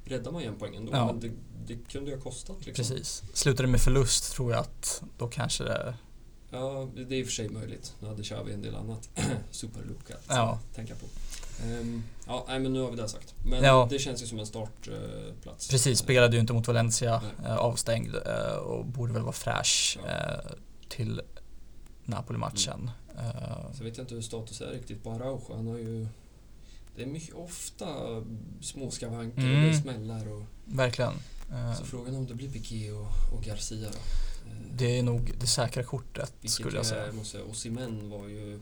[0.06, 1.06] räddar man ju en poäng ändå, Ja.
[1.06, 1.32] men det,
[1.68, 2.66] det kunde ju ha kostat.
[2.66, 2.74] Liksom.
[2.86, 3.24] precis.
[3.34, 5.96] Slutar det med förlust tror jag att då kanske det...
[6.52, 7.94] Ja, det är i och för sig möjligt.
[8.00, 9.10] Nu hade Xavi en del annat
[9.52, 10.60] superlook att Ja.
[10.76, 11.06] tänka på.
[11.64, 13.36] Ehm, ja, nej, men nu har vi det sagt.
[13.46, 13.88] Men Ja.
[13.90, 15.68] det känns ju som en startplats.
[15.70, 20.10] Precis, spelade ju inte mot Valencia, eh, avstängd eh, och borde väl vara fräsch Ja.
[20.12, 20.52] eh,
[20.90, 21.22] till
[22.06, 22.92] Napoli-matchen.
[23.18, 25.56] Eh, Så vet jag inte hur status är riktigt på Araujo.
[25.56, 26.08] Han har ju...
[26.96, 27.86] Det är mycket ofta
[28.62, 29.68] små skavanker och Mm.
[29.72, 30.28] det smällar.
[30.34, 31.14] Och, verkligen.
[31.80, 33.98] Så frågan är om det blir Piqué och, och Garcia då.
[34.78, 37.12] Det är nog det säkra kortet vilket skulle jag säga.
[37.12, 37.44] måste säga.
[37.44, 38.60] Osimhen var ju...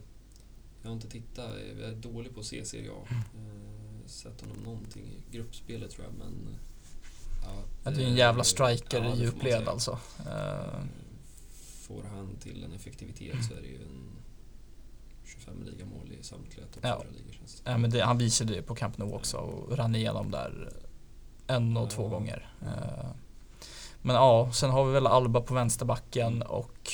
[0.84, 3.08] Jag har inte tittat, jag är dålig på att se Serie A.
[3.10, 3.22] Mm.
[3.48, 6.58] Eh, sett honom någonting i gruppspelet tror jag, men...
[7.44, 7.50] Ja,
[7.84, 10.00] Ja, det är en jävla ja, striker får i djupled alltså.
[10.20, 10.80] Eh,
[11.88, 14.10] Får han till en effektivitet så är det ju en
[15.26, 17.02] 25 ligamål i samtliga topp Ja.
[17.04, 19.78] 4 ligor känns det Ja, men det, han visade det på Camp Nou också och
[19.78, 20.74] rann igenom där
[21.48, 21.90] en och Ja.
[21.90, 22.54] två gånger.
[22.62, 23.10] Eh,
[24.02, 26.48] Men ja, sen har vi väl Alba på vänsterbacken Mm.
[26.48, 26.92] och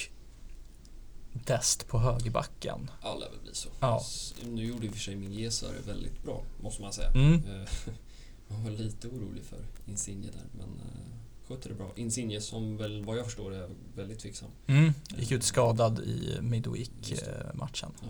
[1.34, 2.92] Dest på högerbacken.
[3.02, 3.70] Alla väl bli så.
[3.80, 4.02] Ja.
[4.46, 7.12] Nu gjorde i och för sig Mingueza det väldigt bra, måste man säga.
[7.12, 7.34] Mm.
[7.34, 7.70] Eh,
[8.48, 11.92] Man var lite orolig för Insigne där, men uh, skötte det bra.
[11.96, 14.50] Insigne som väl, vad jag förstår, är väldigt tveksam.
[14.68, 14.94] Mm.
[15.18, 16.38] Gick ut skadad i.
[16.42, 17.92] Midweek-matchen.
[18.02, 18.08] Ja.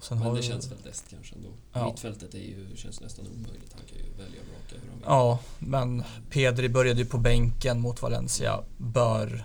[0.00, 1.48] Sen men det vi- känns väl bäst kanske ändå.
[1.72, 1.86] Ja.
[1.90, 3.72] Mittfältet är ju, känns nästan omöjligt.
[3.74, 5.04] Han kan ju välja och vraka hur han vill.
[5.06, 8.60] Ja, men Pedri började ju på bänken mot Valencia.
[8.78, 9.44] Bör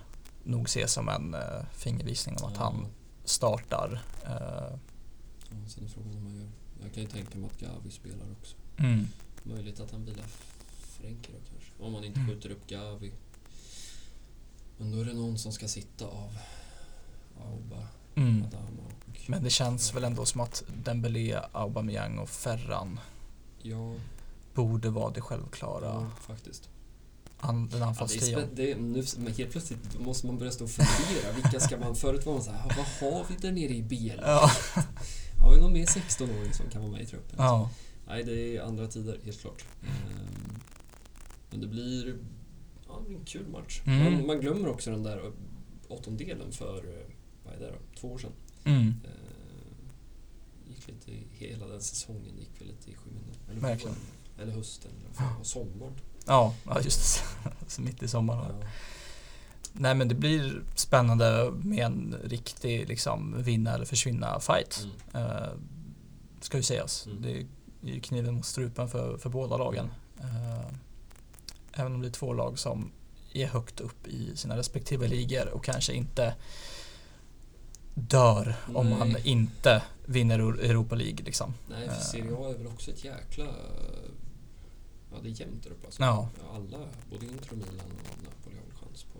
[0.49, 1.41] nog ses som en uh,
[1.73, 2.63] fingervisning om att Ja.
[2.63, 2.87] han
[3.25, 4.01] startar.
[4.25, 4.77] Eh,
[5.51, 6.47] Ja, sen är frågan om man gör.
[6.83, 8.55] Jag kan ju tänka mig att Gavi spelar också.
[8.77, 9.07] mm.
[9.43, 10.25] Möjligt att han vilar
[10.79, 11.83] Frenkie då kanske.
[11.83, 12.31] Om man inte Mm.
[12.31, 13.11] skjuter upp Gavi.
[14.77, 16.37] Men då är det någon som ska sitta av
[17.45, 18.43] Auba, Mm.
[18.43, 19.19] Adama och...
[19.29, 22.99] Men det känns väl ändå som att Dembélé, Aubameyang och Ferran
[23.61, 23.93] Ja,
[24.53, 25.85] borde vara det självklara.
[25.85, 26.69] ja faktiskt.
[27.41, 31.31] An, Ja, spä- det är, nu, men helt plötsligt måste man börja stå och fundera.
[31.35, 31.95] Vilka ska man...
[31.95, 34.19] Förut var man så här, "Ja, vad har vi där nere i BL?
[34.21, 34.51] Ja.
[35.41, 37.35] Har vi någon mer 16-åring som kan vara med i truppen?
[37.37, 37.69] ja.
[38.07, 39.65] Nej, det är andra tider, helt klart.
[39.81, 40.59] Ehm,
[41.51, 42.15] Men det blir,
[42.87, 43.81] ja, en kul match.
[43.85, 44.13] Mm.
[44.13, 45.31] Man, man glömmer också den där
[45.87, 47.05] åttondelen för, eh,
[47.45, 48.31] vad är det då, två år sedan.
[48.63, 48.87] Mm.
[49.03, 53.35] Eh, gick lite, hela den säsongen gick väl lite i skymundan.
[53.51, 53.95] Eller Verkligen.
[54.41, 55.93] Eller hösten, eller och sommaren.
[56.29, 56.53] Ja,
[56.83, 57.23] just.
[57.67, 58.55] Så mitt i sommaren.
[58.61, 58.67] Ja.
[59.73, 64.87] Nej men det blir spännande med en riktig liksom vinna eller försvinna fight.
[65.13, 65.25] Mm.
[65.27, 65.49] Eh,
[66.41, 67.05] ska ju sägas.
[67.05, 67.21] Mm.
[67.21, 67.45] Det är
[67.93, 69.89] ju kniven mot strupen för, för båda lagen.
[70.19, 70.65] Eh,
[71.73, 72.91] även om det är två lag som
[73.33, 76.35] är högt upp i sina respektive ligor och kanske inte
[77.93, 78.99] dör om Nej.
[78.99, 81.53] man inte vinner Euro- Europa League liksom.
[81.69, 81.95] Nej, för.
[82.03, 83.45] Serie A är väl också ett jäkla...
[85.11, 86.01] Ja, det är jämnt där uppe alltså.
[86.03, 86.29] Ja.
[86.55, 86.77] Alla,
[87.11, 89.19] både Inter och Milan och Napoli har väl chans på...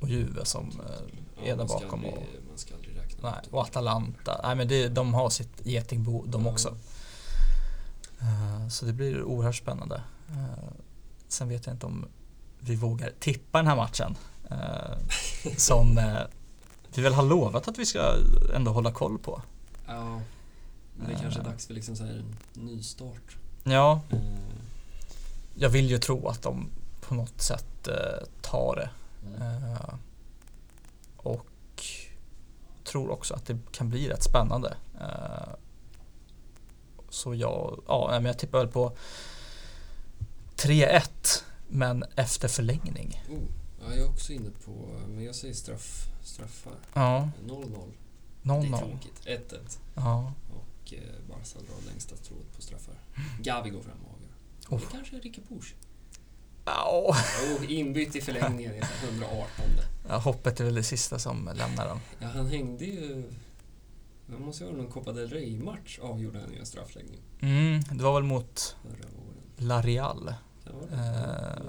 [0.00, 1.92] Och Juve som eh, är där bakom.
[2.04, 4.40] Aldrig, Och, Man ska aldrig räkna nej, och Atalanta.
[4.44, 6.52] Nej men det, de har sitt getingbo de Ja.
[6.52, 6.76] också.
[8.20, 10.02] Eh, Så det blir oerhört spännande.
[10.30, 10.68] Eh,
[11.28, 12.06] Sen vet jag inte om
[12.58, 14.16] vi vågar tippa den här matchen.
[14.50, 14.98] eh,
[15.56, 16.00] Som
[16.94, 18.14] vi väl har lovat att vi ska
[18.54, 19.42] ändå hålla koll på.
[19.86, 20.20] Ja,
[20.96, 23.36] men det är kanske är dags för liksom så här en nystart.
[23.64, 24.00] Ja,
[25.58, 28.90] jag vill ju tro att de på något sätt eh, tar det.
[29.36, 29.64] mm.
[29.72, 29.94] Eh,
[31.16, 31.46] Och
[32.84, 34.76] tror också att det kan bli rätt spännande.
[35.00, 35.54] Eh,
[37.10, 38.96] Så jag, ja, men jag tippar väl på
[40.56, 43.22] 3-1 men efter förlängning.
[43.30, 43.38] Oh,
[43.80, 44.70] ja, jag är också inne på,
[45.08, 46.72] men jag säger straff, straffar.
[46.94, 47.88] Ja, 0-0.
[48.42, 48.78] Det är 0-0.
[48.78, 49.20] tråkigt.
[49.26, 49.78] 1-1.
[49.94, 50.32] Ja.
[50.54, 52.94] Och eh, Barca drar längsta strået på straffar.
[53.42, 54.15] Gavi går fram och.
[54.68, 54.80] Oh.
[54.80, 55.74] Det kanske är Ricky Push.
[56.64, 57.16] Ja,
[57.58, 59.46] Oh, inbytt i förlängningen i 118.
[60.08, 61.98] Ja, hoppet är väl det sista som lämnar den.
[62.18, 63.24] Ja, han hängde ju...
[64.30, 68.04] Jag måste ju ha någon Copa del Rey-match avgjorde han i en straffläggning Mm, det
[68.04, 68.76] var väl mot.
[69.56, 70.34] La Real.
[70.64, 71.62] Ja, Eh.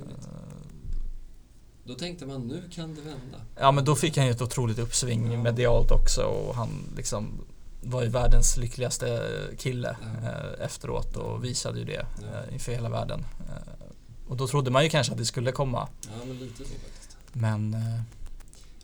[1.84, 3.38] Då tänkte man, nu kan det vända.
[3.60, 5.44] Ja men då fick han ju ett otroligt uppsving Ja.
[5.44, 7.42] medialt också och han liksom
[7.90, 10.30] var ju världens lyckligaste kille Ja.
[10.30, 12.28] eh, efteråt och visade ju det Ja.
[12.48, 13.20] eh, inför hela världen.
[13.50, 13.84] Eh,
[14.28, 17.18] och då trodde man ju kanske att det skulle komma Ja, men lite så faktiskt.
[17.34, 17.76] men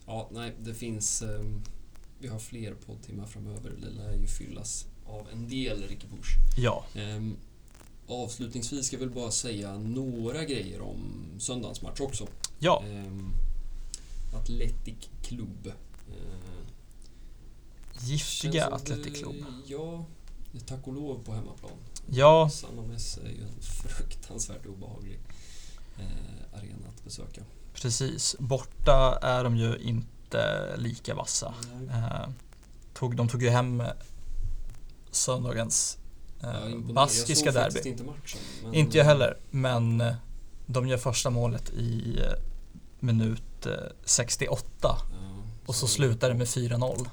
[0.06, 1.22] Ja, nej, det finns...
[1.22, 1.62] ehm,
[2.18, 3.70] vi har fler poddtimmar framöver.
[3.82, 6.30] Det lär ju fyllas av en del Ricky Bush.
[6.56, 6.84] ja.
[6.94, 7.36] Ehm,
[8.08, 12.26] avslutningsvis ska jag väl bara säga några grejer om söndagens match också.
[12.58, 13.32] Ja, Ehm,
[14.34, 15.72] Athletic Club.
[18.04, 19.34] Giftiga som Athletic Club.
[19.66, 20.04] Ja,
[20.52, 21.72] det är tack och lov på hemmaplan.
[22.06, 22.70] Ja, San
[23.24, 25.18] är ju en fruktansvärt obehaglig
[25.98, 27.40] eh, arena att besöka.
[27.74, 28.36] precis.
[28.38, 31.54] Borta är de ju inte lika vassa.
[31.90, 32.28] Eh,
[32.94, 33.82] tog, de tog ju hem
[35.10, 35.98] söndagens
[36.42, 36.92] eh, Ja, imponerande.
[36.94, 37.88] baskiska jag såg derby.
[37.90, 38.40] inte matchen.
[38.72, 40.14] Inte jag heller, men eh,
[40.66, 42.32] de gör första målet i eh,
[43.00, 43.72] minut eh,
[44.04, 44.96] 68 Ja,
[45.66, 47.06] och så slutar det med 4-0.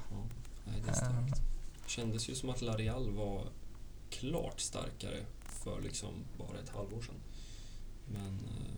[0.84, 1.40] Det är starkt.
[1.86, 3.46] Kändes ju som att Larial var
[4.10, 6.08] klart starkare för liksom
[6.38, 7.14] bara ett halvår sedan.
[8.12, 8.74] Men eh,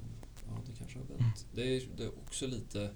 [0.46, 1.20] ja, det kanske har vänt.
[1.20, 1.32] Mm.
[1.54, 2.90] Det, är, det är också lite,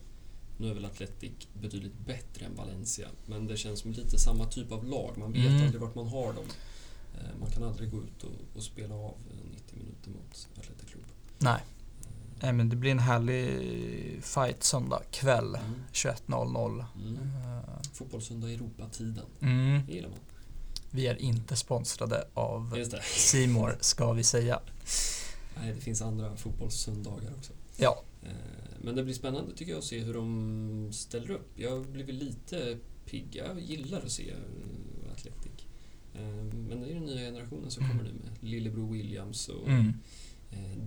[0.59, 4.73] nu är väl Atletic betydligt bättre än Valencia, men det känns som lite samma typ
[4.73, 5.19] av lag.
[5.19, 5.63] Man vet Mm.
[5.65, 6.47] aldrig vart man har dem.
[7.15, 10.89] Eh, Man kan aldrig gå ut och, och spela av eh, 90 minuter mot Athletic
[10.91, 11.05] Club.
[11.39, 11.78] Nej, Eh,
[12.43, 13.49] nej men det blir en härlig
[14.23, 15.75] fight söndag kväll Mm.
[15.93, 16.85] 21.00.
[16.97, 17.17] Mm.
[17.17, 19.81] Eh, Fotbollssöndag Europatiden, Mm.
[19.87, 20.19] det gillar man.
[20.91, 22.77] Vi är inte sponsrade av.
[23.17, 24.61] Simor ska vi säga.
[25.61, 27.53] Nej, det finns andra fotbollssöndagar också.
[27.77, 28.31] Ja, Eh,
[28.83, 31.51] Men det blir spännande tycker jag att se hur de ställer upp.
[31.55, 33.27] Jag blivit lite pigg.
[33.47, 35.67] Jag gillar att se eh, Athletic.
[36.15, 36.21] Eh,
[36.69, 39.93] Men det är den nya generationen som kommer nu med Lillebror Williams och mm.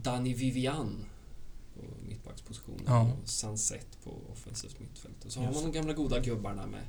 [0.04, 1.06] Danny Vivian
[2.32, 3.02] mittbackspositionen Ja.
[3.24, 5.26] och Sunset på offensivt mittfält.
[5.26, 6.82] Och så har Just man de gamla goda gubbarna med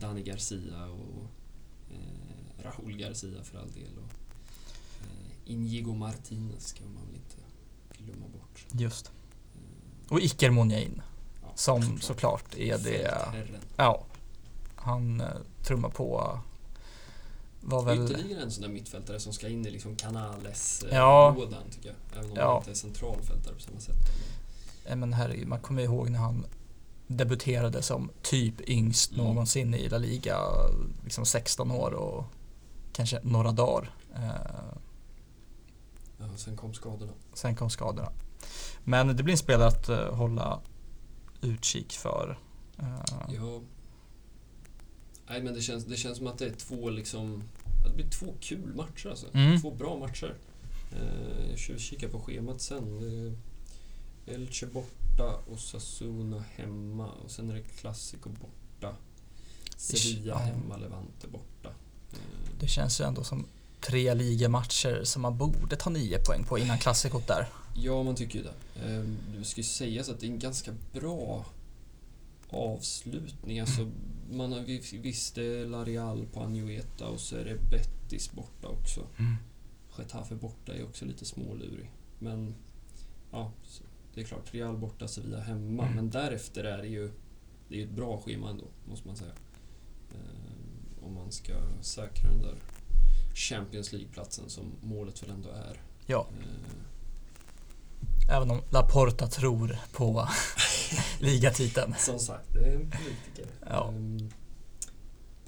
[0.00, 1.26] Dani Garcia och
[1.90, 3.98] eh, Raúl Garcia för all del.
[3.98, 4.12] Och,
[5.02, 7.36] eh, Inigo Martinez ska man väl inte
[8.04, 8.66] glömma bort.
[8.72, 9.06] just.
[9.06, 11.02] Eh, Och Iker Monjain
[11.42, 13.24] ja, som såklart är det.
[13.76, 14.04] Ja,
[14.74, 15.26] han eh,
[15.62, 16.38] trummar på.
[17.64, 18.04] Var väl...
[18.04, 21.36] Ytterligare en sån där mittfältare som ska in i liksom Canales eh, Ja.
[21.70, 22.18] tycker jag.
[22.18, 22.48] Även om Ja.
[22.48, 23.96] han inte är centralfältare på samma sätt.
[24.84, 26.46] Men herregud, man kommer ihåg när han
[27.06, 29.24] debuterade som typ yngst Mm.
[29.24, 30.38] någonsin i La Liga,
[31.04, 32.24] liksom 16 år och
[32.92, 33.94] kanske några dagar.
[36.18, 37.12] Ja, sen kom skadorna.
[37.34, 38.12] sen kom skadorna.
[38.84, 40.60] Men det blir en spelare att eh, hålla
[41.40, 42.38] utkik för.
[42.78, 43.60] Eh, Ja.
[45.28, 47.42] Nej men det känns, det känns som att det är två liksom...
[47.88, 49.26] Det blir två kul matcher alltså.
[49.34, 49.60] Mm.
[49.60, 50.34] Två bra matcher.
[50.92, 53.00] Eh, jag kikar på schemat sen.
[53.00, 53.36] Det
[54.26, 57.06] Elche borta och Sassuolo hemma.
[57.08, 58.96] Och sen är det Clasico borta.
[59.76, 61.68] Sevilla hemma, Levante borta.
[62.12, 62.18] Eh,
[62.60, 63.46] Det känns ju ändå som
[63.80, 67.48] tre ligamatcher som man borde ta nio poäng på innan klassikot där.
[67.74, 68.92] Ja, man tycker ju det.
[68.94, 69.04] Eh,
[69.38, 71.46] Det ska ju sägas att det är en ganska bra
[72.50, 73.60] avslutning.
[73.60, 73.90] Alltså,
[74.32, 78.68] man har, vi- visst, det är Larial på Anueta och så är det Betis borta
[78.68, 79.06] också.
[79.98, 81.90] Getafe borta är också lite smålurig.
[82.18, 82.54] Men
[83.32, 83.82] ja, så-
[84.14, 84.54] det är klart.
[84.54, 85.82] Real borta, Sevilla hemma.
[85.82, 85.94] Mm.
[85.96, 87.10] Men därefter är det ju
[87.68, 89.32] det är ett bra schema ändå, måste man säga.
[90.10, 92.54] Eh, om man ska säkra den där
[93.34, 95.80] Champions League-platsen som målet väl ändå är.
[96.06, 100.28] Ja, Eh, även om Laporta tror på
[101.20, 101.94] ligatiteln.
[101.98, 103.46] Som sagt, det är en politiker.
[103.68, 103.88] Ja.
[103.88, 104.30] Ehm,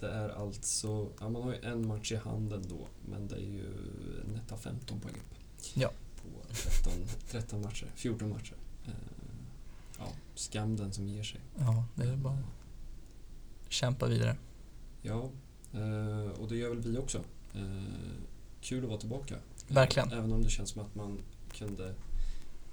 [0.00, 3.40] Det är alltså, ja, man har ju en match i handen då, men det är
[3.40, 3.70] ju
[4.34, 5.38] netta 15 poäng upp.
[5.74, 5.90] Ja.
[6.54, 6.92] På 13,
[7.30, 8.56] 13 matcher, 14 matcher.
[8.86, 8.92] Ehm,
[9.98, 11.40] Ja, skam den som ger sig.
[11.58, 12.38] Ja, det är bara
[13.68, 14.36] kämpa vidare.
[15.02, 15.30] Ja,
[15.72, 17.18] eh, och det gör väl vi också.
[17.54, 17.62] Eh,
[18.60, 19.34] Kul att vara tillbaka.
[19.68, 20.12] Verkligen.
[20.12, 21.18] Även om det känns som att man
[21.52, 21.94] kunde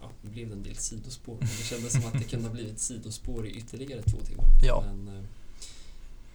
[0.02, 1.34] Ja, det blev en del sidospår.
[1.40, 4.46] Men det kändes som att det kunde ha blivit sidospår i ytterligare två timmar.
[4.64, 4.84] Ja.
[4.88, 5.24] Men eh,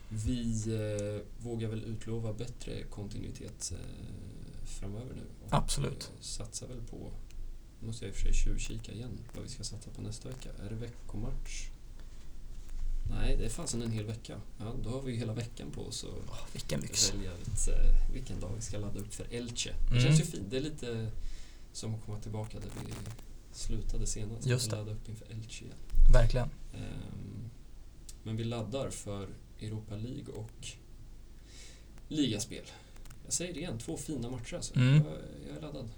[0.08, 5.22] vi eh, vågar väl utlova bättre kontinuitet eh, framöver nu.
[5.46, 6.10] Och, Absolut.
[6.14, 7.10] eh, satsar väl på,
[7.80, 10.48] måste jag i och för sig tjuvkika igen, vad vi ska satsa på nästa vecka.
[10.64, 11.68] Är det veckomatch?
[13.10, 14.40] Nej, det är fasen en hel vecka.
[14.58, 17.14] Ja, då har vi ju hela veckan på oss att Åh, vilken lyx.
[17.14, 19.70] välja ut eh, vilken dag vi ska ladda upp för Elche.
[19.86, 20.02] Det Mm.
[20.02, 20.50] känns ju fint.
[20.50, 21.10] Det är lite
[21.72, 22.92] som att komma tillbaka där vi
[23.52, 24.46] slutade senast.
[24.46, 24.76] Just det.
[24.76, 25.76] Ladda upp inför Elche igen.
[26.12, 26.48] Verkligen.
[26.74, 27.50] Ehm,
[28.22, 29.28] Men vi laddar för
[29.60, 30.66] Europa League och
[32.08, 32.64] ligaspel.
[33.24, 34.76] Jag säger det igen, två fina matcher alltså.
[34.76, 34.94] Mm.
[34.94, 35.04] Jag,
[35.48, 35.88] jag är laddad.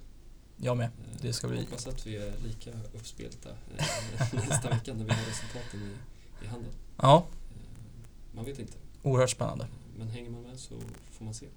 [0.61, 0.91] Jag med.
[1.21, 1.57] Det ska bli...
[1.57, 3.85] Jag hoppas att vi är lika uppspelta eh,
[4.33, 6.71] nästa vecka när vi har resultaten i, i handen.
[6.97, 7.17] Ja.
[7.17, 8.73] Eh, man vet inte.
[9.03, 9.67] Oerhört spännande.
[9.99, 10.75] Men hänger man med så
[11.11, 11.47] får man se.
[11.47, 11.51] Eh,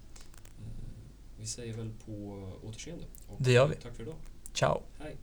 [1.39, 2.11] vi säger väl på
[2.63, 3.05] återseende.
[3.27, 3.75] Och Det gör vi.
[3.75, 4.15] Tack för idag.
[4.53, 4.81] Ciao.
[4.99, 5.17] Hej.